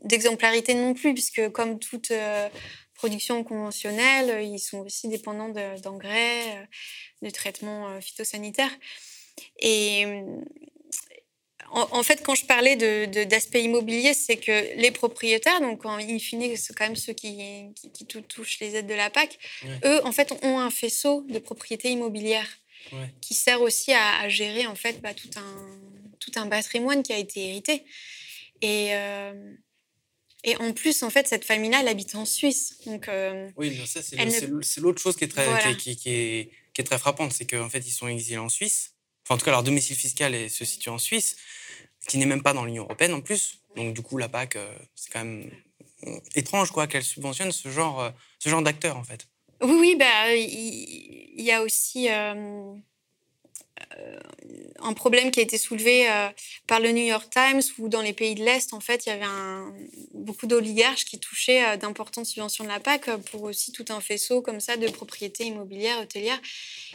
d'exemplarité 0.04 0.74
non 0.74 0.94
plus, 0.94 1.14
puisque 1.14 1.50
comme 1.50 1.80
toute 1.80 2.12
production 3.04 3.44
conventionnelle, 3.44 4.46
ils 4.46 4.60
sont 4.60 4.78
aussi 4.78 5.10
dépendants 5.10 5.50
d'engrais 5.84 6.70
de 7.22 7.30
traitement 7.30 7.90
euh, 7.90 8.00
phytosanitaire. 8.00 8.72
Et 9.60 10.06
en, 11.70 12.04
fait, 12.04 12.24
quand 12.24 12.36
je 12.36 12.46
parlais 12.46 12.78
d'aspect 12.78 13.60
de, 13.60 13.66
immobilier, 13.66 14.14
c'est 14.14 14.38
que 14.38 14.78
les 14.78 14.92
propriétaires, 14.92 15.60
donc 15.60 15.86
en 15.86 15.98
in 15.98 16.18
fine, 16.18 16.56
c'est 16.56 16.74
quand 16.74 16.86
même 16.86 16.96
ceux 16.96 17.12
qui, 17.12 17.74
qui, 17.94 18.06
touchent 18.06 18.60
les 18.62 18.78
aides 18.78 18.88
de 18.88 18.94
la 18.94 19.10
PAC, 19.10 19.38
eux, 19.84 20.00
en 20.06 20.14
fait, 20.14 20.32
ont 20.42 20.60
un 20.60 20.70
faisceau 20.70 21.26
de 21.28 21.40
propriété 21.40 21.90
immobilière 21.90 22.48
qui 23.20 23.34
sert 23.34 23.62
aussi 23.62 23.92
à, 23.92 24.30
gérer, 24.30 24.66
en 24.66 24.76
fait, 24.76 25.02
bah, 25.02 25.14
tout, 25.14 25.32
un, 25.36 25.80
tout 26.20 26.32
un 26.36 26.48
patrimoine 26.48 27.04
qui 27.04 27.12
a 27.12 27.18
été 27.18 27.50
hérité. 27.50 27.84
Et, 28.62 28.90
euh, 28.92 29.34
et 30.44 30.56
en 30.58 30.74
plus, 30.74 31.04
en 31.04 31.10
fait, 31.10 31.28
cette 31.28 31.46
famille-là, 31.46 31.80
elle 31.82 31.88
habite 31.88 32.16
en 32.16 32.26
Suisse. 32.26 32.78
Donc, 32.86 33.08
euh, 33.08 33.50
oui, 33.58 33.80
ça, 33.86 34.02
c'est 34.02 34.80
l'autre 34.82 35.02
chose 35.02 35.16
qui 35.16 35.24
est 35.24 35.28
très, 35.28 35.76
qui, 35.78 35.96
qui, 35.96 36.10
est, 36.10 36.50
qui 36.74 36.82
est 36.82 36.84
très 36.84 36.98
frappante, 36.98 37.32
c'est 37.32 37.46
qu'en 37.46 37.70
fait, 37.70 37.80
ils 37.80 37.92
sont 37.92 38.08
exilés 38.08 38.38
en 38.38 38.50
Suisse. 38.50 38.96
Enfin, 39.26 39.36
en 39.36 39.38
tout 39.38 39.46
cas, 39.46 39.52
leur 39.52 39.64
domicile 39.64 39.96
fiscal 39.96 40.36
est, 40.36 40.50
se 40.50 40.66
situe 40.66 40.90
en 40.90 40.98
Suisse 40.98 41.38
qui 42.08 42.18
n'est 42.18 42.26
même 42.26 42.44
pas 42.44 42.54
dans 42.54 42.66
l'Union 42.66 42.84
européenne 42.84 43.14
en 43.14 43.22
plus. 43.22 43.60
Donc 43.76 43.94
du 43.94 44.02
coup, 44.02 44.18
la 44.18 44.30
PAC, 44.30 44.56
euh, 44.56 44.74
c'est 44.96 45.12
quand 45.12 45.24
même 45.24 45.50
euh, 46.08 46.20
étrange 46.36 46.72
quoi 46.72 46.88
qu'elle 46.88 47.04
subventionne 47.04 47.52
ce 47.52 47.70
genre, 47.70 48.02
euh, 48.02 48.10
ce 48.40 48.50
genre 48.50 48.62
d'acteurs 48.62 48.98
en 48.98 49.04
fait. 49.04 49.28
Oui, 49.62 49.76
oui, 49.80 49.96
bah 49.98 50.36
il 50.36 51.42
y, 51.42 51.52
a 51.52 51.62
aussi 51.62 52.10
un 54.80 54.94
problème 54.94 55.32
qui 55.32 55.40
a 55.40 55.44
été 55.44 55.58
soulevé 55.58 56.10
euh, 56.10 56.28
par 56.68 56.80
le 56.80 56.92
New 56.92 57.04
York 57.04 57.30
Times 57.32 57.62
où 57.80 57.90
dans 57.90 58.02
les 58.02 58.14
pays 58.14 58.36
de 58.36 58.44
l'Est, 58.44 58.74
en 58.74 58.80
fait, 58.80 59.06
il 59.06 59.10
y 59.10 59.12
avait 59.12 59.26
beaucoup 60.14 60.46
d'oligarches 60.46 61.06
qui 61.06 61.20
touchaient 61.20 61.64
euh, 61.66 61.78
d'importantes 61.78 62.26
subventions 62.26 62.64
de 62.64 62.70
la 62.70 62.80
PAC 62.80 63.10
pour 63.32 63.44
aussi 63.44 63.72
tout 63.72 63.86
un 63.90 64.02
faisceau 64.02 64.42
comme 64.42 64.60
ça 64.60 64.78
de 64.78 64.88
propriétés 64.90 65.46
immobilières, 65.46 66.02
hôtelières. 66.02 66.42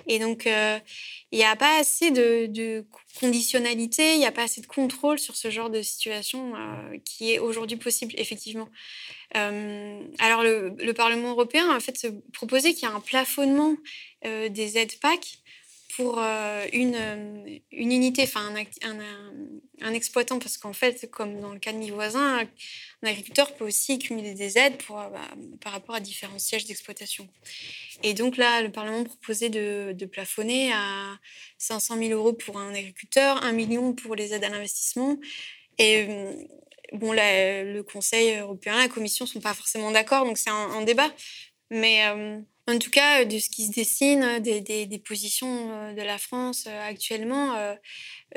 Et 0.07 0.19
donc, 0.19 0.47
il 0.47 1.39
n'y 1.39 1.45
a 1.45 1.57
pas 1.57 1.79
assez 1.79 2.11
de, 2.11 2.85
conditionnalité, 3.19 4.15
il 4.15 4.19
n'y 4.19 4.27
a 4.27 4.33
pas 4.33 4.45
assez 4.45 4.61
de 4.61 4.67
contrôle 4.67 5.19
sur 5.19 5.37
ce 5.37 5.51
genre 5.51 5.71
de 5.71 5.83
situation 5.83 6.53
qui 7.05 7.33
est 7.33 7.39
aujourd'hui 7.39 7.77
possible, 7.77 8.15
effectivement. 8.17 8.69
alors, 9.33 10.43
le, 10.43 10.75
le, 10.79 10.93
Parlement 10.93 11.31
européen 11.31 11.71
a 11.71 11.77
en 11.77 11.81
fait 11.81 12.07
proposé 12.33 12.75
qu'il 12.75 12.89
y 12.89 12.91
ait 12.91 12.95
un 12.95 13.01
plafonnement 13.01 13.77
des 14.23 14.79
aides 14.79 14.99
PAC 15.01 15.41
pour 15.99 16.21
euh, 16.21 16.65
une, 16.73 16.95
euh, 16.95 17.59
une 17.73 17.91
unité, 17.91 18.23
enfin 18.23 18.55
un, 18.55 18.99
un, 19.83 19.93
exploitant, 19.93 20.39
parce 20.39 20.57
qu'en 20.57 20.73
fait, 20.73 21.11
comme 21.11 21.41
dans 21.41 21.53
le 21.53 21.59
cas 21.59 21.73
de 21.73 21.79
mes 21.79 21.91
voisins, 21.91 22.39
un 23.03 23.09
agriculteur 23.09 23.53
peut 23.57 23.65
aussi 23.65 23.99
cumuler 23.99 24.35
des 24.35 24.59
aides 24.59 24.81
euh, 24.91 25.09
bah, 25.09 25.21
par 25.61 25.73
rapport 25.73 25.97
à 25.97 26.01
différents 26.01 26.39
sièges 26.39 26.67
d'exploitation. 26.67 27.29
Et 28.05 28.15
donc 28.15 28.37
là, 28.37 28.63
le 28.63 28.71
Parlement 28.71 29.03
proposait 29.03 29.51
de, 29.51 30.07
plafonner 30.07 30.73
à 30.73 31.19
500 31.59 31.97
000 31.99 32.11
euros 32.11 32.33
pour 32.33 32.61
un 32.61 32.73
agriculteur, 32.73 33.43
1 33.43 33.51
million 33.51 33.93
pour 33.93 34.15
les 34.15 34.33
aides 34.33 34.45
à 34.45 34.51
l'investissement. 34.51 35.19
Et 35.79 36.07
bon, 36.93 37.13
le 37.13 37.83
Conseil 37.83 38.37
européen, 38.37 38.79
la 38.79 38.89
Commission 38.89 39.25
ne 39.25 39.31
sont 39.31 39.41
pas 39.41 39.53
forcément 39.53 39.91
d'accord, 39.91 40.25
donc 40.27 40.39
c'est 40.39 40.51
un, 40.51 40.83
débat. 40.83 41.13
Mais 41.71 42.05
en 42.69 42.79
tout 42.79 42.91
cas, 42.91 43.25
de 43.25 43.39
ce 43.39 43.49
qui 43.49 43.67
se 43.67 43.73
dessine, 43.73 44.41
des, 44.41 44.61
des, 44.61 44.99
positions 44.99 45.71
euh, 45.73 45.95
de 45.95 46.03
la 46.03 46.19
France 46.19 46.65
euh, 46.67 46.89
actuellement, 46.89 47.55
euh, 47.57 47.75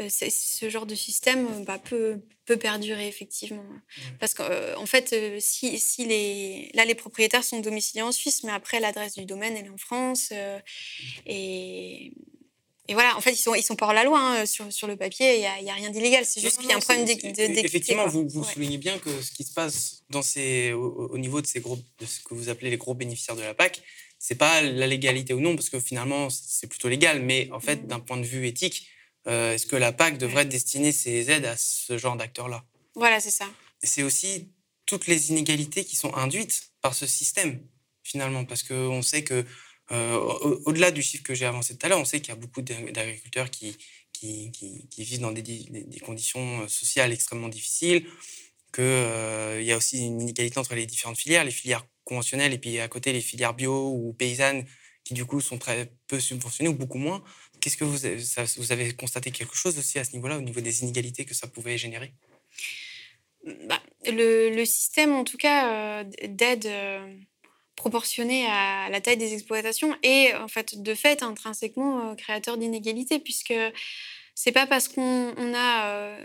ce 0.09 0.69
genre 0.69 0.85
de 0.85 0.95
système 0.95 1.65
bah, 1.65 1.77
peut, 1.77 2.21
peut, 2.45 2.55
perdurer 2.55 3.07
effectivement. 3.07 3.65
Parce 4.19 4.33
qu'en 4.33 4.45
en 4.77 4.85
fait, 4.85 5.13
si, 5.39 5.77
si, 5.77 6.05
les, 6.05 6.71
là, 6.73 6.85
les 6.85 6.95
propriétaires 6.95 7.43
sont 7.43 7.59
domiciliés 7.59 8.03
en 8.03 8.13
Suisse, 8.13 8.43
mais 8.43 8.53
après, 8.53 8.79
l'adresse 8.79 9.15
du 9.15 9.25
domaine, 9.25 9.57
elle 9.57 9.65
est 9.65 9.69
en 9.69 9.77
France. 9.77 10.31
et, 11.25 12.13
et 12.87 12.93
voilà, 12.93 13.15
en 13.15 13.21
fait, 13.21 13.31
ils 13.31 13.37
sont, 13.37 13.53
ils 13.53 13.63
sont 13.63 13.75
pas 13.75 13.85
hors 13.85 13.93
la 13.93 14.03
loi 14.03 14.19
hein, 14.19 14.45
sur, 14.45 14.71
sur 14.73 14.87
le 14.87 14.95
papier, 14.95 15.35
il 15.35 15.39
n'y 15.39 15.69
a, 15.69 15.73
a, 15.73 15.75
rien 15.75 15.91
d'illégal, 15.91 16.25
c'est 16.25 16.41
juste 16.41 16.57
qu'il 16.57 16.69
y 16.69 16.73
a 16.73 16.75
un 16.75 16.79
problème 16.79 17.05
d'équité. 17.05 17.43
Effectivement, 17.63 18.07
vous, 18.07 18.27
vous 18.27 18.43
soulignez 18.43 18.77
bien 18.77 18.97
que 18.97 19.21
ce 19.21 19.31
qui 19.31 19.43
se 19.43 19.53
passe 19.53 20.03
dans 20.09 20.21
ces, 20.21 20.73
au, 20.73 21.07
au, 21.09 21.17
niveau 21.17 21.41
de, 21.41 21.47
ces 21.47 21.59
gros, 21.59 21.77
de 21.99 22.05
ce 22.05 22.19
que 22.21 22.33
vous 22.33 22.49
appelez 22.49 22.69
les 22.69 22.77
gros 22.77 22.93
bénéficiaires 22.93 23.35
de 23.35 23.43
la 23.43 23.53
PAC, 23.53 23.81
c'est 24.21 24.35
pas 24.35 24.61
la 24.61 24.85
légalité 24.85 25.33
ou 25.33 25.39
non, 25.39 25.55
parce 25.55 25.71
que 25.71 25.79
finalement, 25.79 26.29
c'est 26.29 26.67
plutôt 26.67 26.87
légal. 26.87 27.23
Mais 27.23 27.49
en 27.51 27.59
fait, 27.59 27.87
d'un 27.87 27.99
point 27.99 28.17
de 28.17 28.23
vue 28.23 28.45
éthique, 28.45 28.87
euh, 29.27 29.55
est-ce 29.55 29.65
que 29.65 29.75
la 29.75 29.91
PAC 29.91 30.19
devrait 30.19 30.45
destiner 30.45 30.91
ses 30.91 31.31
aides 31.31 31.45
à 31.45 31.57
ce 31.57 31.97
genre 31.97 32.15
d'acteurs-là? 32.15 32.63
Voilà, 32.93 33.19
c'est 33.19 33.31
ça. 33.31 33.49
C'est 33.81 34.03
aussi 34.03 34.51
toutes 34.85 35.07
les 35.07 35.31
inégalités 35.31 35.83
qui 35.83 35.95
sont 35.95 36.13
induites 36.13 36.71
par 36.81 36.93
ce 36.93 37.07
système, 37.07 37.65
finalement, 38.03 38.45
parce 38.45 38.61
qu'on 38.61 39.01
sait 39.01 39.23
que, 39.23 39.43
euh, 39.91 40.15
au-delà 40.65 40.91
du 40.91 41.01
chiffre 41.01 41.23
que 41.23 41.33
j'ai 41.33 41.47
avancé 41.47 41.75
tout 41.75 41.83
à 41.87 41.89
l'heure, 41.89 41.99
on 41.99 42.05
sait 42.05 42.21
qu'il 42.21 42.29
y 42.29 42.37
a 42.37 42.39
beaucoup 42.39 42.61
d'agriculteurs 42.61 43.49
qui, 43.49 43.75
qui, 44.13 44.51
vivent 44.99 45.21
dans 45.21 45.31
des, 45.31 45.41
des, 45.41 45.99
conditions 45.99 46.67
sociales 46.67 47.11
extrêmement 47.11 47.49
difficiles, 47.49 48.05
qu'il 48.71 48.83
euh, 48.83 49.61
y 49.63 49.71
a 49.71 49.77
aussi 49.77 50.05
une 50.05 50.21
inégalité 50.21 50.59
entre 50.59 50.75
les 50.75 50.85
différentes 50.85 51.17
filières. 51.17 51.43
Les 51.43 51.51
filières 51.51 51.87
conventionnelles 52.03 52.53
et 52.53 52.57
puis 52.57 52.79
à 52.79 52.87
côté 52.87 53.13
les 53.13 53.21
filières 53.21 53.53
bio 53.53 53.91
ou 53.91 54.13
paysannes 54.13 54.65
qui 55.03 55.13
du 55.13 55.25
coup 55.25 55.41
sont 55.41 55.57
très 55.57 55.91
peu 56.07 56.19
subventionnées 56.19 56.69
ou 56.69 56.75
beaucoup 56.75 56.97
moins. 56.97 57.23
Qu'est-ce 57.59 57.77
que 57.77 57.83
vous 57.83 58.05
avez, 58.05 58.17
vous 58.57 58.71
avez 58.71 58.93
constaté 58.93 59.31
quelque 59.31 59.55
chose 59.55 59.77
aussi 59.77 59.99
à 59.99 60.03
ce 60.03 60.13
niveau-là, 60.13 60.37
au 60.37 60.41
niveau 60.41 60.61
des 60.61 60.83
inégalités 60.83 61.25
que 61.25 61.33
ça 61.33 61.47
pouvait 61.47 61.77
générer? 61.77 62.13
Bah, 63.67 63.81
le, 64.05 64.63
système, 64.65 65.13
en 65.13 65.23
tout 65.23 65.37
cas, 65.37 66.01
euh, 66.01 66.03
d'aide 66.27 66.65
euh, 66.67 67.15
proportionnée 67.75 68.45
à 68.47 68.89
la 68.89 69.01
taille 69.01 69.17
des 69.17 69.33
exploitations 69.33 69.95
est 70.03 70.35
en 70.35 70.47
fait 70.47 70.81
de 70.81 70.93
fait 70.93 71.23
intrinsèquement 71.23 72.11
euh, 72.11 72.15
créateur 72.15 72.57
d'inégalités, 72.57 73.19
puisque 73.19 73.53
c'est 74.35 74.51
pas 74.51 74.67
parce 74.67 74.87
qu'on 74.87 75.53
a 75.55 76.17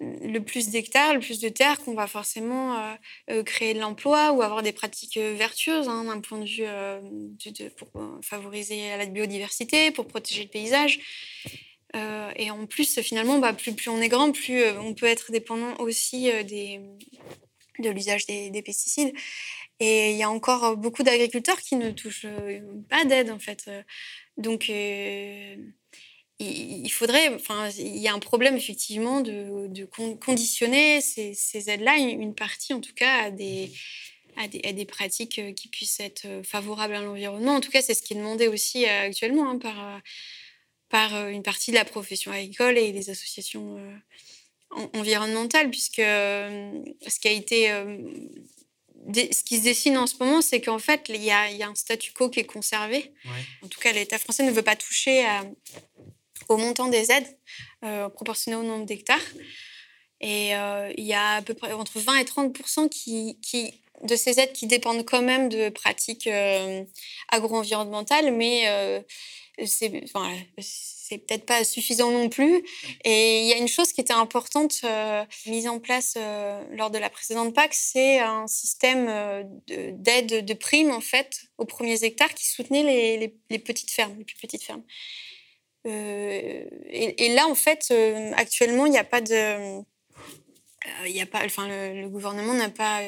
le 0.00 0.38
plus 0.38 0.70
d'hectares, 0.70 1.14
le 1.14 1.20
plus 1.20 1.40
de 1.40 1.48
terres, 1.48 1.78
qu'on 1.80 1.94
va 1.94 2.06
forcément 2.06 2.78
euh, 2.78 2.94
euh, 3.30 3.42
créer 3.42 3.74
de 3.74 3.80
l'emploi 3.80 4.32
ou 4.32 4.42
avoir 4.42 4.62
des 4.62 4.72
pratiques 4.72 5.18
euh, 5.18 5.34
vertueuses 5.36 5.88
hein, 5.88 6.04
d'un 6.04 6.20
point 6.20 6.38
de 6.38 6.46
vue 6.46 6.64
de, 6.64 7.68
pour 7.68 7.88
favoriser 8.22 8.96
la 8.96 9.06
biodiversité, 9.06 9.90
pour 9.90 10.06
protéger 10.06 10.44
le 10.44 10.48
paysage. 10.48 11.00
et 11.94 12.50
en 12.50 12.66
plus, 12.66 13.00
finalement, 13.00 13.38
bah, 13.38 13.52
plus, 13.52 13.74
on 13.88 14.00
est 14.00 14.08
grand, 14.08 14.32
plus 14.32 14.64
on 14.78 14.94
peut 14.94 15.06
être 15.06 15.32
dépendant 15.32 15.76
aussi 15.78 16.30
de 16.30 17.90
l'usage 17.90 18.26
des, 18.26 18.50
des, 18.50 18.62
pesticides. 18.62 19.12
Et 19.80 20.10
il 20.10 20.16
y 20.16 20.22
a 20.22 20.30
encore 20.30 20.76
beaucoup 20.76 21.02
d'agriculteurs 21.02 21.60
qui 21.60 21.76
ne 21.76 21.90
touchent 21.90 22.26
pas 22.88 23.04
d'aide, 23.04 23.30
en 23.30 23.38
fait. 23.38 23.70
Donc, 24.36 24.70
il 26.40 26.90
faudrait, 26.90 27.28
enfin, 27.34 27.68
il 27.78 27.98
y 27.98 28.08
a 28.08 28.14
un 28.14 28.18
problème 28.18 28.56
effectivement 28.56 29.20
de, 29.20 29.66
de 29.68 29.84
conditionner 30.14 31.00
ces, 31.02 31.34
ces 31.34 31.68
aides-là, 31.68 31.98
une 31.98 32.34
partie 32.34 32.72
en 32.72 32.80
tout 32.80 32.94
cas, 32.94 33.24
à 33.24 33.30
des, 33.30 33.70
à 34.36 34.48
des, 34.48 34.60
à 34.64 34.72
des, 34.72 34.86
pratiques 34.86 35.38
euh, 35.38 35.52
qui 35.52 35.68
puissent 35.68 36.00
être 36.00 36.24
euh, 36.24 36.42
favorables 36.42 36.94
à 36.94 37.02
l'environnement. 37.02 37.56
En 37.56 37.60
tout 37.60 37.70
cas, 37.70 37.82
c'est 37.82 37.94
ce 37.94 38.02
qui 38.02 38.14
est 38.14 38.16
demandé 38.16 38.48
aussi 38.48 38.86
euh, 38.86 39.06
actuellement 39.06 39.50
hein, 39.50 39.58
par, 39.58 40.00
par 40.88 41.28
une 41.28 41.42
partie 41.42 41.72
de 41.72 41.76
la 41.76 41.84
profession 41.84 42.32
agricole 42.32 42.78
et 42.78 42.90
les 42.92 43.10
associations 43.10 43.78
environnementales, 44.94 45.70
puisque 45.70 45.96
ce 45.96 47.20
qui 47.20 47.28
a 47.28 47.32
été 47.32 47.68
ce 49.14 49.42
qui 49.42 49.58
se 49.58 49.62
dessine 49.62 49.96
en 49.96 50.06
ce 50.06 50.14
moment, 50.20 50.40
c'est 50.40 50.60
qu'en 50.60 50.78
fait, 50.78 51.06
il 51.08 51.16
y, 51.16 51.26
y, 51.26 51.30
a, 51.30 51.68
un 51.68 51.74
statu 51.74 52.12
quo 52.12 52.28
qui 52.28 52.40
est 52.40 52.44
conservé. 52.44 53.12
En 53.62 53.68
tout 53.68 53.80
cas, 53.80 53.92
l'État 53.92 54.18
français 54.18 54.42
ne 54.42 54.50
veut 54.50 54.62
pas 54.62 54.76
toucher 54.76 55.24
à, 55.24 55.44
au 56.50 56.56
montant 56.56 56.88
des 56.88 57.10
aides 57.10 57.38
euh, 57.84 58.08
proportionné 58.08 58.56
au 58.56 58.62
nombre 58.62 58.84
d'hectares. 58.84 59.18
Et 60.20 60.54
euh, 60.54 60.92
il 60.98 61.04
y 61.04 61.14
a 61.14 61.36
à 61.36 61.42
peu 61.42 61.54
près 61.54 61.72
entre 61.72 61.98
20 61.98 62.16
et 62.16 62.24
30 62.24 62.90
qui, 62.90 63.38
qui, 63.40 63.72
de 64.02 64.16
ces 64.16 64.38
aides 64.38 64.52
qui 64.52 64.66
dépendent 64.66 65.04
quand 65.04 65.22
même 65.22 65.48
de 65.48 65.70
pratiques 65.70 66.26
euh, 66.26 66.84
agro-environnementales, 67.28 68.32
mais 68.34 68.64
euh, 68.66 69.00
c'est 69.64 70.02
enfin, 70.04 70.30
peut-être 71.10 71.46
pas 71.46 71.64
suffisant 71.64 72.10
non 72.10 72.28
plus. 72.28 72.62
Et 73.04 73.40
il 73.40 73.46
y 73.46 73.52
a 73.52 73.56
une 73.56 73.68
chose 73.68 73.92
qui 73.92 74.02
était 74.02 74.12
importante 74.12 74.82
mise 75.46 75.68
en 75.68 75.78
place 75.78 76.18
lors 76.72 76.90
de 76.90 76.98
la 76.98 77.08
précédente 77.08 77.54
PAC, 77.54 77.72
c'est 77.74 78.18
un 78.18 78.46
système 78.46 79.50
d'aide 79.68 80.44
de, 80.44 80.54
primes 80.54 80.90
en 80.90 81.00
fait 81.00 81.42
aux 81.58 81.64
premiers 81.64 82.04
hectares 82.04 82.34
qui 82.34 82.46
soutenait 82.46 82.82
les, 82.82 83.34
les 83.48 83.58
petites 83.58 83.90
fermes, 83.90 84.14
les 84.18 84.24
plus 84.24 84.36
petites 84.36 84.64
fermes. 84.64 84.84
Euh, 85.86 86.64
et, 86.88 87.34
là, 87.34 87.46
en 87.48 87.54
fait, 87.54 87.88
euh, 87.90 88.32
actuellement, 88.36 88.86
il 88.86 88.92
n'y 88.92 88.98
a 88.98 89.04
pas 89.04 89.20
de. 89.20 89.32
Euh, 89.32 89.82
il 91.06 91.12
y 91.12 91.20
a 91.20 91.26
pas, 91.26 91.44
enfin, 91.44 91.68
le, 91.68 92.08
gouvernement 92.08 92.54
n'a 92.54 92.70
pas 92.70 93.00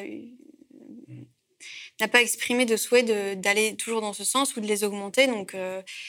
n'a 2.01 2.09
pas 2.09 2.23
exprimé 2.23 2.65
de 2.67 2.77
souhait 2.77 3.03
d'aller 3.37 3.77
toujours 3.77 4.01
dans 4.01 4.13
ce 4.13 4.25
sens 4.25 4.57
ou 4.57 4.61
de 4.61 4.67
les 4.67 4.83
augmenter. 4.83 5.27
Donc, 5.27 5.57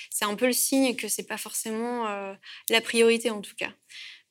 c'est 0.09 0.25
un 0.25 0.35
peu 0.35 0.47
le 0.47 0.53
signe 0.53 0.95
que 0.95 1.07
c'est 1.07 1.27
pas 1.27 1.37
forcément 1.37 2.07
la 2.69 2.81
priorité, 2.81 3.29
en 3.29 3.41
tout 3.41 3.55
cas. 3.55 3.71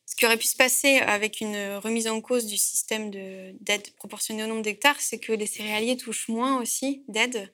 Ce 0.07 0.17
qui 0.17 0.27
aurait 0.27 0.37
pu 0.37 0.47
se 0.47 0.57
passer 0.57 0.99
avec 0.99 1.41
une 1.41 1.77
remise 1.77 2.09
en 2.09 2.21
cause 2.21 2.47
du 2.47 2.57
système 2.57 3.11
d'aide 3.11 3.95
proportionnée 3.95 4.43
au 4.43 4.49
nombre 4.49 4.63
d'hectares, 4.63 5.01
c'est 5.01 5.21
que 5.21 5.33
les 5.33 5.47
céréaliers 5.47 5.97
touchent 5.97 6.29
moins 6.29 6.61
aussi 6.61 7.05
d'aide 7.07 7.53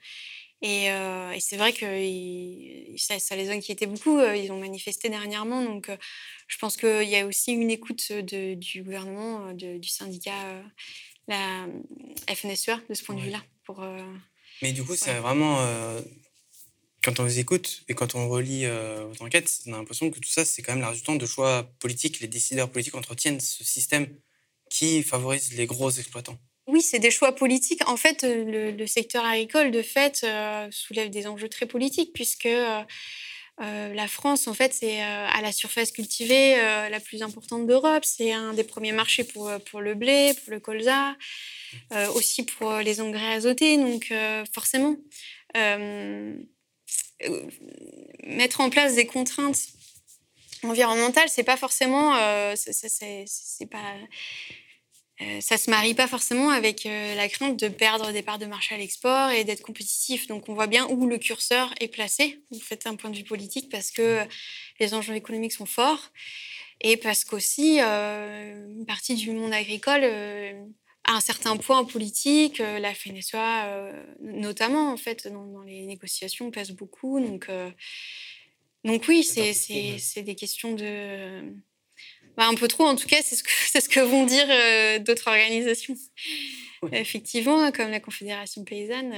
Et, 0.60 0.88
c'est 1.40 1.56
vrai 1.56 1.72
que 1.72 1.86
ça, 2.96 3.36
les 3.36 3.50
inquiétait 3.50 3.86
beaucoup. 3.86 4.20
Ils 4.20 4.50
ont 4.50 4.58
manifesté 4.58 5.08
dernièrement. 5.08 5.62
Donc, 5.62 5.90
je 6.48 6.58
pense 6.58 6.76
qu'il 6.76 7.08
y 7.08 7.16
a 7.16 7.26
aussi 7.26 7.52
une 7.52 7.70
écoute 7.70 8.12
du 8.12 8.82
gouvernement, 8.82 9.52
du 9.52 9.88
syndicat, 9.88 10.62
la 11.28 11.66
FNSEA, 12.28 12.80
de 12.88 12.94
ce 12.94 13.04
point 13.04 13.14
de 13.14 13.20
vue-là. 13.20 13.42
Pour, 13.64 13.84
Mais 14.62 14.72
du 14.72 14.82
coup, 14.82 14.96
c'est 14.96 15.18
vraiment 15.18 15.64
quand 17.02 17.20
on 17.20 17.24
vous 17.24 17.38
écoute 17.38 17.84
et 17.88 17.94
quand 17.94 18.14
on 18.14 18.28
relit 18.28 18.64
euh, 18.64 19.06
votre 19.06 19.22
enquête, 19.22 19.60
on 19.66 19.72
a 19.72 19.76
l'impression 19.76 20.10
que 20.10 20.18
tout 20.18 20.28
ça, 20.28 20.44
c'est 20.44 20.62
quand 20.62 20.72
même 20.72 20.82
la 20.82 20.90
résultante 20.90 21.18
de 21.18 21.26
choix 21.26 21.70
politiques. 21.78 22.20
Les 22.20 22.28
décideurs 22.28 22.70
politiques 22.70 22.94
entretiennent 22.94 23.40
ce 23.40 23.64
système 23.64 24.08
qui 24.70 25.02
favorise 25.02 25.52
les 25.54 25.66
gros 25.66 25.90
exploitants. 25.90 26.38
Oui, 26.68 26.82
c'est 26.82 26.98
des 26.98 27.10
choix 27.10 27.34
politiques. 27.34 27.88
En 27.88 27.96
fait, 27.96 28.24
euh, 28.24 28.72
le, 28.76 28.86
secteur 28.86 29.24
agricole, 29.24 29.70
de 29.70 29.82
fait, 29.82 30.20
euh, 30.22 30.68
soulève 30.70 31.10
des 31.10 31.26
enjeux 31.26 31.48
très 31.48 31.66
politiques, 31.66 32.12
puisque 32.12 32.48
la 33.60 34.06
France, 34.06 34.46
en 34.46 34.54
fait, 34.54 34.72
c'est 34.72 35.00
à 35.00 35.40
la 35.42 35.50
surface 35.50 35.90
cultivée 35.90 36.54
la 36.56 37.00
plus 37.00 37.22
importante 37.22 37.66
d'Europe. 37.66 38.04
C'est 38.04 38.30
un 38.30 38.52
des 38.52 38.62
premiers 38.62 38.92
marchés 38.92 39.24
pour, 39.24 39.50
pour 39.68 39.80
le 39.80 39.94
blé, 39.94 40.32
pour 40.34 40.52
le 40.52 40.60
colza, 40.60 41.16
aussi 42.14 42.44
pour 42.44 42.72
les 42.76 43.00
engrais 43.00 43.32
azotés. 43.32 43.76
Donc, 43.76 44.12
forcément, 44.54 44.94
euh, 47.24 47.42
mettre 48.24 48.60
en 48.60 48.70
place 48.70 48.94
des 48.94 49.06
contraintes 49.06 49.58
environnementales, 50.62 51.28
c'est 51.28 51.42
pas 51.42 51.56
forcément, 51.56 52.14
euh, 52.14 52.54
euh, 55.20 55.40
ça 55.40 55.58
se 55.58 55.70
marie 55.70 55.94
pas 55.94 56.06
forcément 56.06 56.50
avec 56.50 56.84
la 56.84 57.28
crainte 57.28 57.58
de 57.58 57.68
perdre 57.68 58.12
des 58.12 58.22
parts 58.22 58.38
de 58.38 58.46
marché 58.46 58.74
à 58.74 58.78
l'export 58.78 59.30
et 59.30 59.44
d'être 59.44 59.62
compétitif. 59.62 60.26
Donc 60.26 60.48
on 60.48 60.54
voit 60.54 60.66
bien 60.66 60.86
où 60.88 61.06
le 61.06 61.18
curseur 61.18 61.74
est 61.80 61.88
placé, 61.88 62.40
en 62.54 62.58
fait, 62.58 62.84
d'un 62.84 62.96
point 62.96 63.10
de 63.10 63.16
vue 63.16 63.24
politique, 63.24 63.68
parce 63.70 63.90
que 63.90 64.20
les 64.80 64.94
enjeux 64.94 65.14
économiques 65.14 65.52
sont 65.52 65.66
forts 65.66 66.10
et 66.80 66.96
parce 66.96 67.24
qu'aussi 67.24 67.80
une 67.80 68.84
partie 68.86 69.16
du 69.16 69.32
monde 69.32 69.52
agricole 69.52 70.04
à 71.08 71.14
un 71.14 71.20
certain 71.20 71.56
point 71.56 71.84
politique. 71.84 72.60
Euh, 72.60 72.78
la 72.78 72.94
FNSEA, 72.94 73.66
euh, 73.66 74.04
notamment, 74.20 74.92
en 74.92 74.96
fait, 74.96 75.26
dans, 75.26 75.62
les 75.62 75.86
négociations, 75.86 76.50
pèse 76.50 76.70
beaucoup. 76.72 77.18
Donc, 77.18 77.48
euh, 77.48 77.70
donc 78.84 79.04
oui, 79.08 79.24
c'est 79.24 80.22
des 80.22 80.34
questions 80.34 80.74
de... 80.74 81.42
Bah, 82.38 82.46
un 82.46 82.54
peu 82.54 82.68
trop, 82.68 82.86
en 82.86 82.96
tout 82.96 83.06
cas, 83.06 83.20
c'est 83.22 83.36
ce, 83.36 83.42
que, 83.42 83.50
ce 83.80 83.88
que 83.88 84.00
vont 84.00 84.24
dire 84.24 84.46
d'autres 85.00 85.28
organisations. 85.28 85.96
Effectivement, 86.92 87.70
comme 87.72 87.90
la 87.90 88.00
Confédération 88.00 88.64
paysanne. 88.64 89.12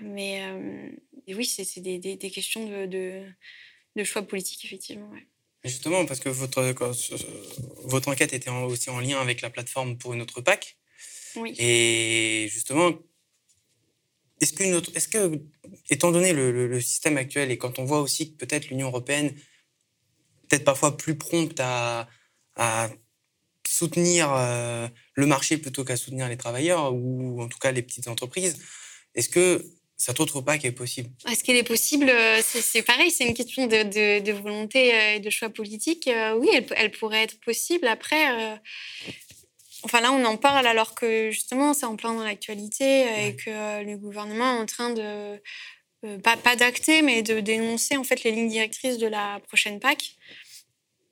mais 0.00 0.42
oui, 1.28 1.46
c'est 1.46 1.80
des, 1.80 1.98
des, 1.98 2.30
questions 2.30 2.66
de, 2.66 3.24
de, 3.96 4.04
choix 4.04 4.22
politiques, 4.22 4.64
effectivement. 4.64 5.10
Justement, 5.64 6.04
parce 6.04 6.20
que 6.20 6.28
votre, 6.28 6.60
votre 7.84 8.08
enquête 8.08 8.32
était 8.32 8.50
aussi 8.50 8.90
en 8.90 8.98
lien 8.98 9.20
avec 9.20 9.40
la 9.40 9.50
plateforme 9.50 9.96
pour 9.96 10.12
une 10.12 10.22
autre 10.22 10.40
PAC. 10.40 10.76
Oui. 11.36 11.54
Et 11.58 12.48
justement, 12.50 12.92
est-ce 14.40 14.52
que, 14.52 14.64
est 14.64 15.10
que, 15.10 15.40
étant 15.90 16.12
donné 16.12 16.32
le, 16.32 16.80
système 16.80 17.16
actuel 17.16 17.50
et 17.50 17.58
quand 17.58 17.78
on 17.78 17.84
voit 17.84 18.00
aussi 18.00 18.32
que 18.32 18.44
peut-être 18.44 18.68
l'Union 18.68 18.88
européenne, 18.88 19.34
peut-être 20.50 20.64
parfois 20.64 20.98
plus 20.98 21.16
prompte 21.16 21.60
à, 21.60 22.08
à 22.56 22.90
soutenir 23.66 24.30
euh, 24.34 24.88
le 25.14 25.26
marché 25.26 25.56
plutôt 25.56 25.84
qu'à 25.84 25.96
soutenir 25.96 26.28
les 26.28 26.36
travailleurs 26.36 26.92
ou 26.92 27.40
en 27.40 27.48
tout 27.48 27.58
cas 27.58 27.72
les 27.72 27.82
petites 27.82 28.08
entreprises, 28.08 28.58
est-ce 29.14 29.28
que 29.28 29.64
cette 30.00 30.18
autre 30.18 30.40
PAC 30.40 30.64
est 30.64 30.72
possible? 30.72 31.10
Est-ce 31.30 31.44
qu'elle 31.44 31.56
est 31.56 31.62
possible 31.62 32.08
euh, 32.08 32.40
C'est 32.42 32.82
pareil, 32.82 33.10
c'est 33.10 33.26
une 33.26 33.34
question 33.34 33.66
de, 33.66 34.32
volonté 34.32 34.94
euh, 34.94 35.16
et 35.16 35.20
de 35.20 35.28
choix 35.28 35.50
politique. 35.50 36.08
Euh, 36.08 36.34
oui, 36.36 36.48
elle, 36.74 36.90
pourrait 36.90 37.22
être 37.22 37.38
possible. 37.40 37.86
Après, 37.86 38.58
enfin 39.82 40.00
là, 40.00 40.10
on 40.10 40.24
en 40.24 40.38
parle 40.38 40.66
alors 40.66 40.94
que 40.94 41.30
justement, 41.30 41.74
c'est 41.74 41.84
en 41.84 41.96
plein 41.96 42.14
dans 42.14 42.24
l'actualité 42.24 43.26
et 43.26 43.36
que 43.36 43.84
le 43.84 43.96
gouvernement 43.98 44.56
est 44.56 44.60
en 44.62 44.66
train 44.66 44.90
de, 44.90 45.38
pas, 46.22 46.38
pas 46.38 46.56
d'acter, 46.56 47.02
mais 47.02 47.22
de 47.22 47.40
dénoncer 47.40 47.98
en 47.98 48.04
fait 48.04 48.24
les 48.24 48.30
lignes 48.30 48.48
directrices 48.48 48.96
de 48.96 49.06
la 49.06 49.40
prochaine 49.48 49.80
PAC. 49.80 50.16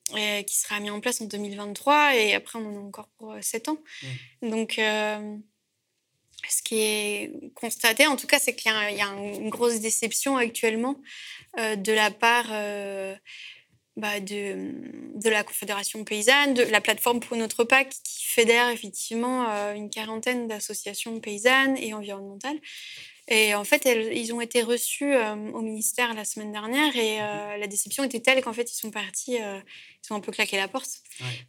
Qui 0.09 0.59
sera 0.59 0.81
mise 0.81 0.90
en 0.90 1.01
place 1.01 1.21
en 1.21 1.27
2023 1.27 2.16
et 2.16 2.35
après 2.35 2.59
on 2.59 2.66
en 2.66 2.77
a 2.77 2.81
encore 2.81 3.09
pour 3.18 3.35
7 3.40 3.68
ans. 3.68 3.79
Donc 4.42 4.79
ce 6.47 6.62
qui 6.62 6.81
est 6.81 7.53
constaté, 7.55 8.07
en 8.07 8.16
tout 8.16 8.27
cas, 8.27 8.38
c'est 8.38 8.55
qu'il 8.55 8.71
y, 8.71 9.01
a 9.01 9.07
une 9.07 9.51
grosse 9.51 9.81
déception 9.81 10.37
actuellement 10.37 10.97
euh, 11.59 11.77
de 11.77 11.92
la 11.92 12.11
part 12.11 12.47
euh, 12.51 13.14
bah, 13.97 14.21
de, 14.21 14.73
de, 15.14 15.29
la 15.29 15.42
Confédération 15.42 16.05
paysanne, 16.05 16.55
de 16.55 16.62
la 16.62 16.81
plateforme 16.81 17.21
pour 17.21 17.37
notre 17.37 17.64
PAC, 17.64 17.90
qui 18.05 18.27
fédère 18.27 18.71
effectivement 18.71 19.51
euh, 19.51 19.75
une 19.75 19.90
quarantaine 19.90 20.47
d'associations 20.47 21.18
paysannes 21.21 21.77
et 21.79 21.92
environnementales. 21.92 22.59
Et 23.31 23.55
en 23.55 23.64
fait, 23.64 23.85
ils 23.85 24.33
ont 24.33 24.41
été 24.41 24.62
reçus 24.62 25.14
au 25.14 25.61
ministère 25.61 26.14
la 26.14 26.25
semaine 26.25 26.51
dernière 26.51 26.97
et 26.97 27.19
la 27.59 27.67
déception 27.67 28.03
était 28.03 28.21
telle 28.21 28.43
qu'en 28.43 28.55
fait, 28.55 28.73
ils 28.73 28.77
sont 28.77 28.91
partis, 28.91 29.35
ils 29.37 30.12
ont 30.12 30.17
un 30.17 30.21
peu 30.21 30.33
claqué 30.33 30.57
la 30.57 30.67
porte. 30.67 31.03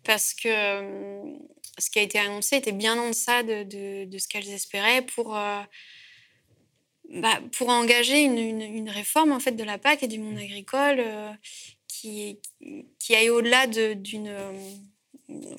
Parce 0.04 0.34
que 0.34 1.38
ce 1.80 1.90
qui 1.90 2.00
a 2.00 2.02
été 2.02 2.20
annoncé 2.20 2.58
était 2.58 2.72
bien 2.72 3.00
en 3.00 3.10
deçà 3.10 3.44
de, 3.44 4.06
de, 4.06 4.18
ce 4.18 4.28
qu'elles 4.28 4.50
espéraient 4.50 5.02
pour, 5.02 5.36
euh, 5.36 5.62
bah, 7.10 7.40
pour 7.58 7.70
engager 7.70 8.22
une, 8.22 8.38
une, 8.38 8.90
réforme 8.90 9.32
en 9.32 9.40
fait, 9.40 9.54
de 9.54 9.64
la 9.64 9.78
PAC 9.78 10.04
et 10.04 10.08
du 10.08 10.20
monde 10.20 10.38
agricole 10.38 11.00
euh, 11.00 11.32
qui, 11.88 12.40
qui 13.00 13.16
aille 13.16 13.30
au-delà 13.30 13.68
d'une 13.68 14.28
euh, 14.28 14.52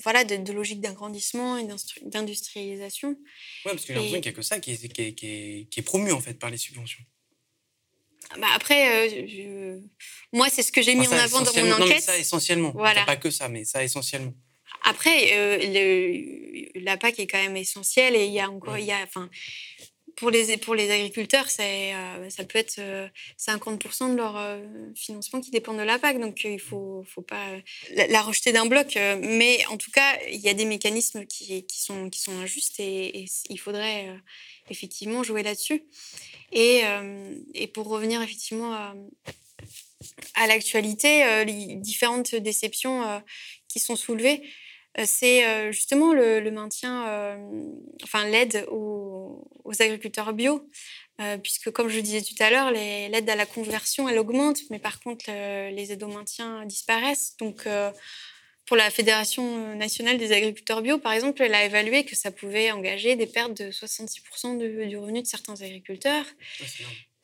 voilà, 0.03 0.23
de, 0.23 0.51
logique 0.51 0.81
d'agrandissement 0.81 1.57
et 1.57 1.67
d'industrialisation. 2.03 3.09
Oui, 3.09 3.17
parce 3.63 3.81
que 3.81 3.87
j'ai 3.87 3.93
l'impression 3.93 4.21
qu'il 4.21 4.31
n'y 4.31 4.35
a 4.35 4.37
que 4.37 4.41
ça 4.41 4.59
qui 4.59 4.71
est, 4.71 4.87
qui, 4.87 5.01
est, 5.01 5.13
qui, 5.69 5.79
est, 5.79 5.83
promu 5.83 6.11
en 6.11 6.21
fait 6.21 6.35
par 6.35 6.49
les 6.49 6.57
subventions. 6.57 7.03
Bah 8.39 8.47
après, 8.55 9.27
moi, 10.31 10.49
c'est 10.49 10.63
ce 10.63 10.71
que 10.71 10.81
j'ai 10.81 10.95
mis 10.95 11.07
en 11.07 11.11
avant 11.11 11.41
dans 11.41 11.53
mon 11.53 11.71
enquête. 11.73 12.01
ça 12.01 12.17
essentiellement. 12.17 12.71
Voilà. 12.73 13.03
Pas 13.05 13.17
que 13.17 13.31
ça, 13.31 13.49
mais 13.49 13.65
ça 13.65 13.83
essentiellement. 13.83 14.33
Après, 14.83 15.33
euh, 15.33 15.57
le, 15.57 16.83
la 16.83 16.97
PAC 16.97 17.19
est 17.19 17.27
quand 17.27 17.41
même 17.41 17.57
essentielle 17.57 18.15
et 18.15 18.25
il 18.25 18.33
y 18.33 18.39
a 18.39 18.49
encore, 18.49 18.77
il 18.77 18.85
y 18.85 18.91
a, 18.91 19.03
enfin, 19.03 19.29
pour 20.21 20.29
les, 20.29 20.55
pour 20.57 20.75
les 20.75 20.91
agriculteurs, 20.91 21.47
euh, 21.59 22.29
ça 22.29 22.43
peut 22.43 22.59
être 22.59 22.79
50% 23.39 24.03
euh, 24.03 24.11
de 24.11 24.15
leur 24.15 24.59
financement 24.95 25.41
qui 25.41 25.49
dépend 25.49 25.73
de 25.73 25.81
la 25.81 25.97
PAC. 25.97 26.19
Donc, 26.19 26.43
il 26.43 26.53
ne 26.53 26.57
faut, 26.59 27.03
faut 27.07 27.23
pas 27.23 27.43
la, 27.95 28.21
rejeter 28.21 28.51
d'un 28.51 28.67
bloc. 28.67 28.99
mais 29.19 29.65
en 29.71 29.77
tout 29.77 29.89
cas, 29.89 30.19
il 30.29 30.39
y 30.39 30.47
a 30.47 30.53
des 30.53 30.65
mécanismes 30.65 31.25
qui, 31.25 31.65
qui, 31.65 31.81
sont, 31.81 32.11
qui 32.11 32.21
sont 32.21 32.37
injustes 32.37 32.79
et, 32.79 33.25
il 33.49 33.57
faudrait 33.57 34.09
effectivement 34.69 35.23
jouer 35.23 35.41
là-dessus. 35.41 35.85
Et, 36.51 36.83
et, 37.55 37.65
pour 37.65 37.87
revenir 37.87 38.21
effectivement 38.21 38.73
à, 40.35 40.47
l'actualité, 40.47 41.43
les 41.45 41.77
différentes 41.77 42.35
déceptions 42.35 43.23
qui 43.67 43.79
sont 43.79 43.95
soulevées, 43.95 44.43
euh, 44.43 44.47
c'est 45.03 45.71
justement 45.71 46.13
le, 46.13 46.49
maintien, 46.51 47.37
enfin 48.03 48.27
l'aide 48.27 48.65
aux, 48.69 49.47
agriculteurs 49.79 50.33
bio, 50.33 50.67
puisque 51.43 51.71
comme 51.71 51.89
je 51.89 51.99
disais 51.99 52.21
tout 52.21 52.35
à 52.39 52.49
l'heure, 52.49 52.71
l'aide 52.71 53.29
à 53.29 53.35
la 53.35 53.45
conversion, 53.45 54.09
elle 54.09 54.19
augmente, 54.19 54.57
mais 54.69 54.79
par 54.79 54.99
contre, 54.99 55.25
les 55.27 55.91
aides 55.91 56.03
au 56.03 56.07
maintien 56.07 56.65
disparaissent. 56.65 57.35
Donc, 57.39 57.67
pour 58.65 58.77
la 58.77 58.89
Fédération 58.89 59.75
nationale 59.75 60.17
des 60.17 60.31
agriculteurs 60.31 60.81
bio, 60.81 60.97
par 60.97 61.11
exemple, 61.11 61.41
elle 61.41 61.53
a 61.53 61.65
évalué 61.65 62.05
que 62.05 62.15
ça 62.15 62.31
pouvait 62.31 62.71
engager 62.71 63.15
des 63.15 63.27
pertes 63.27 63.61
de 63.61 63.71
66% 63.71 64.87
du 64.87 64.97
revenu 64.97 65.21
de 65.21 65.27
certains 65.27 65.61
agriculteurs. 65.61 66.25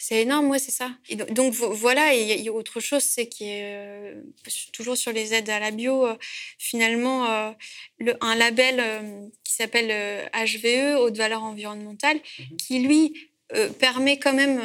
C'est 0.09 0.21
énorme, 0.21 0.49
ouais, 0.49 0.59
c'est 0.59 0.71
ça. 0.71 0.91
Et 1.09 1.17
donc, 1.17 1.53
voilà, 1.53 2.15
et 2.15 2.21
il 2.21 2.41
y, 2.41 2.47
a 2.47 2.53
autre 2.53 2.79
chose, 2.79 3.03
c'est 3.03 3.27
qu'il 3.27 3.47
y 3.47 3.51
a 3.51 3.65
euh, 3.65 4.23
toujours 4.71 4.95
sur 4.95 5.11
les 5.11 5.33
aides 5.33 5.49
à 5.49 5.59
la 5.59 5.71
bio, 5.71 6.05
euh, 6.05 6.15
finalement, 6.57 7.29
euh, 7.29 7.51
le, 7.99 8.13
un 8.21 8.35
label 8.35 9.29
qui 9.43 9.51
s'appelle 9.51 9.91
HVE, 10.33 10.97
haute 11.01 11.17
valeur 11.17 11.43
environnementale, 11.43 12.15
mmh 12.17 12.43
qui 12.55 12.79
lui 12.79 13.31
permet 13.79 14.17
quand 14.17 14.33
même 14.33 14.61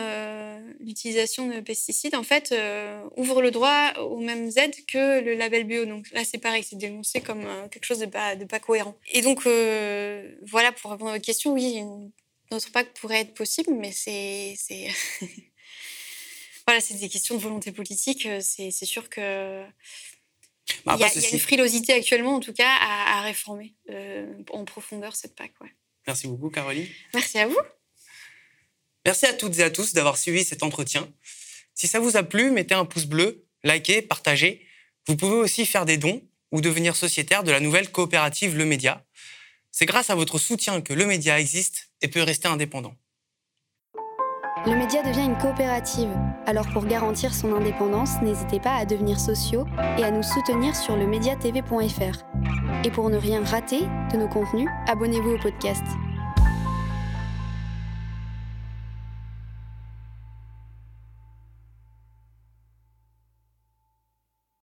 l'utilisation 0.81 1.49
de 1.49 1.61
pesticides, 1.61 2.15
en 2.15 2.23
fait, 2.23 2.55
ouvre 3.17 3.43
le 3.43 3.51
droit 3.51 3.93
aux 3.99 4.21
mêmes 4.21 4.51
aides 4.57 4.77
que 4.87 5.21
le 5.21 5.35
label 5.35 5.65
bio. 5.65 5.87
Donc 5.87 6.09
là, 6.13 6.23
c'est 6.25 6.39
pareil, 6.39 6.65
c'est 6.69 6.77
dénoncé 6.77 7.21
comme 7.21 7.45
quelque 7.71 7.85
chose 7.85 8.01
de 8.01 8.07
pas, 8.07 8.37
de 8.37 8.45
pas 8.45 8.61
cohérent. 8.61 8.97
Et 9.13 9.23
donc, 9.23 9.43
voilà, 9.43 10.73
pour 10.73 10.93
répondre 10.93 11.11
à 11.11 11.15
votre 11.15 11.25
question, 11.25 11.53
oui, 11.53 11.75
une 11.75 12.11
notre 12.53 12.71
PAC 12.71 12.95
pourrait 12.95 13.21
être 13.21 13.35
possible, 13.35 13.73
mais 13.75 13.93
c'est. 13.93 14.57
voilà, 16.67 16.81
c'est 16.81 16.95
des 16.95 17.09
questions 17.09 17.37
de 17.37 17.41
volonté 17.41 17.73
politique. 17.73 18.27
Euh, 18.27 18.41
c'est 18.41 18.71
sûr 18.71 19.09
que. 19.09 19.65
Bah, 20.85 20.95
il, 20.97 21.01
y 21.01 21.05
a, 21.05 21.31
une 21.33 21.41
frilosité 21.41 21.93
actuellement, 21.93 22.37
en 22.37 22.41
tout 22.41 22.53
cas, 22.53 22.77
à, 22.81 23.21
réformer 23.23 23.75
euh, 23.91 24.33
en 24.53 24.65
profondeur 24.65 25.17
cette 25.17 25.35
PAC. 25.35 25.53
Ouais. 25.61 25.75
Merci 26.07 26.29
beaucoup, 26.29 26.51
Caroline. 26.51 26.87
Merci 27.15 27.39
à 27.39 27.47
vous. 27.47 27.59
Merci 29.05 29.27
à 29.27 29.33
toutes 29.33 29.59
et 29.59 29.63
à 29.63 29.71
tous 29.71 29.93
d'avoir 29.93 30.17
suivi 30.17 30.45
cet 30.45 30.63
entretien. 30.63 31.13
Si 31.75 31.89
ça 31.89 31.99
vous 31.99 32.17
a 32.17 32.23
plu, 32.23 32.51
mettez 32.51 32.75
un 32.75 32.85
pouce 32.85 33.07
bleu, 33.07 33.45
likez, 33.65 34.03
partagez. 34.03 34.67
Vous 35.07 35.17
pouvez 35.17 35.37
aussi 35.37 35.67
faire 35.67 35.85
des 35.85 35.97
dons 35.97 36.23
ou 36.53 36.61
devenir 36.61 36.95
sociétaire 36.95 37.43
de 37.43 37.51
la 37.51 37.61
nouvelle 37.61 37.91
coopérative 37.91 38.57
Le 38.57 38.65
Média. 38.65 39.05
C'est 39.73 39.87
grâce 39.87 40.11
à 40.11 40.15
votre 40.15 40.39
soutien 40.39 40.83
que 40.83 40.93
Le 40.93 41.07
Média 41.07 41.41
existe 41.41 41.91
et 42.03 42.09
peut 42.09 42.23
rester 42.23 42.47
indépendant. 42.47 42.95
Le 44.65 44.77
média 44.77 45.03
devient 45.03 45.25
une 45.25 45.39
coopérative. 45.39 46.11
Alors 46.47 46.69
pour 46.73 46.85
garantir 46.85 47.35
son 47.35 47.53
indépendance, 47.53 48.21
n'hésitez 48.23 48.61
pas 48.61 48.77
à 48.77 48.85
devenir 48.85 49.19
sociaux 49.19 49.67
et 49.99 50.05
à 50.05 50.13
nous 50.13 50.23
soutenir 50.23 50.77
sur 50.77 50.97
le 50.97 51.05
mediatv.fr. 51.09 52.23
Et 52.85 52.91
pour 52.93 53.11
ne 53.11 53.17
rien 53.17 53.43
rater 53.43 53.81
de 54.13 54.19
nos 54.19 54.29
contenus, 54.29 54.69
abonnez-vous 54.87 55.31
au 55.31 55.39
podcast. 55.39 55.83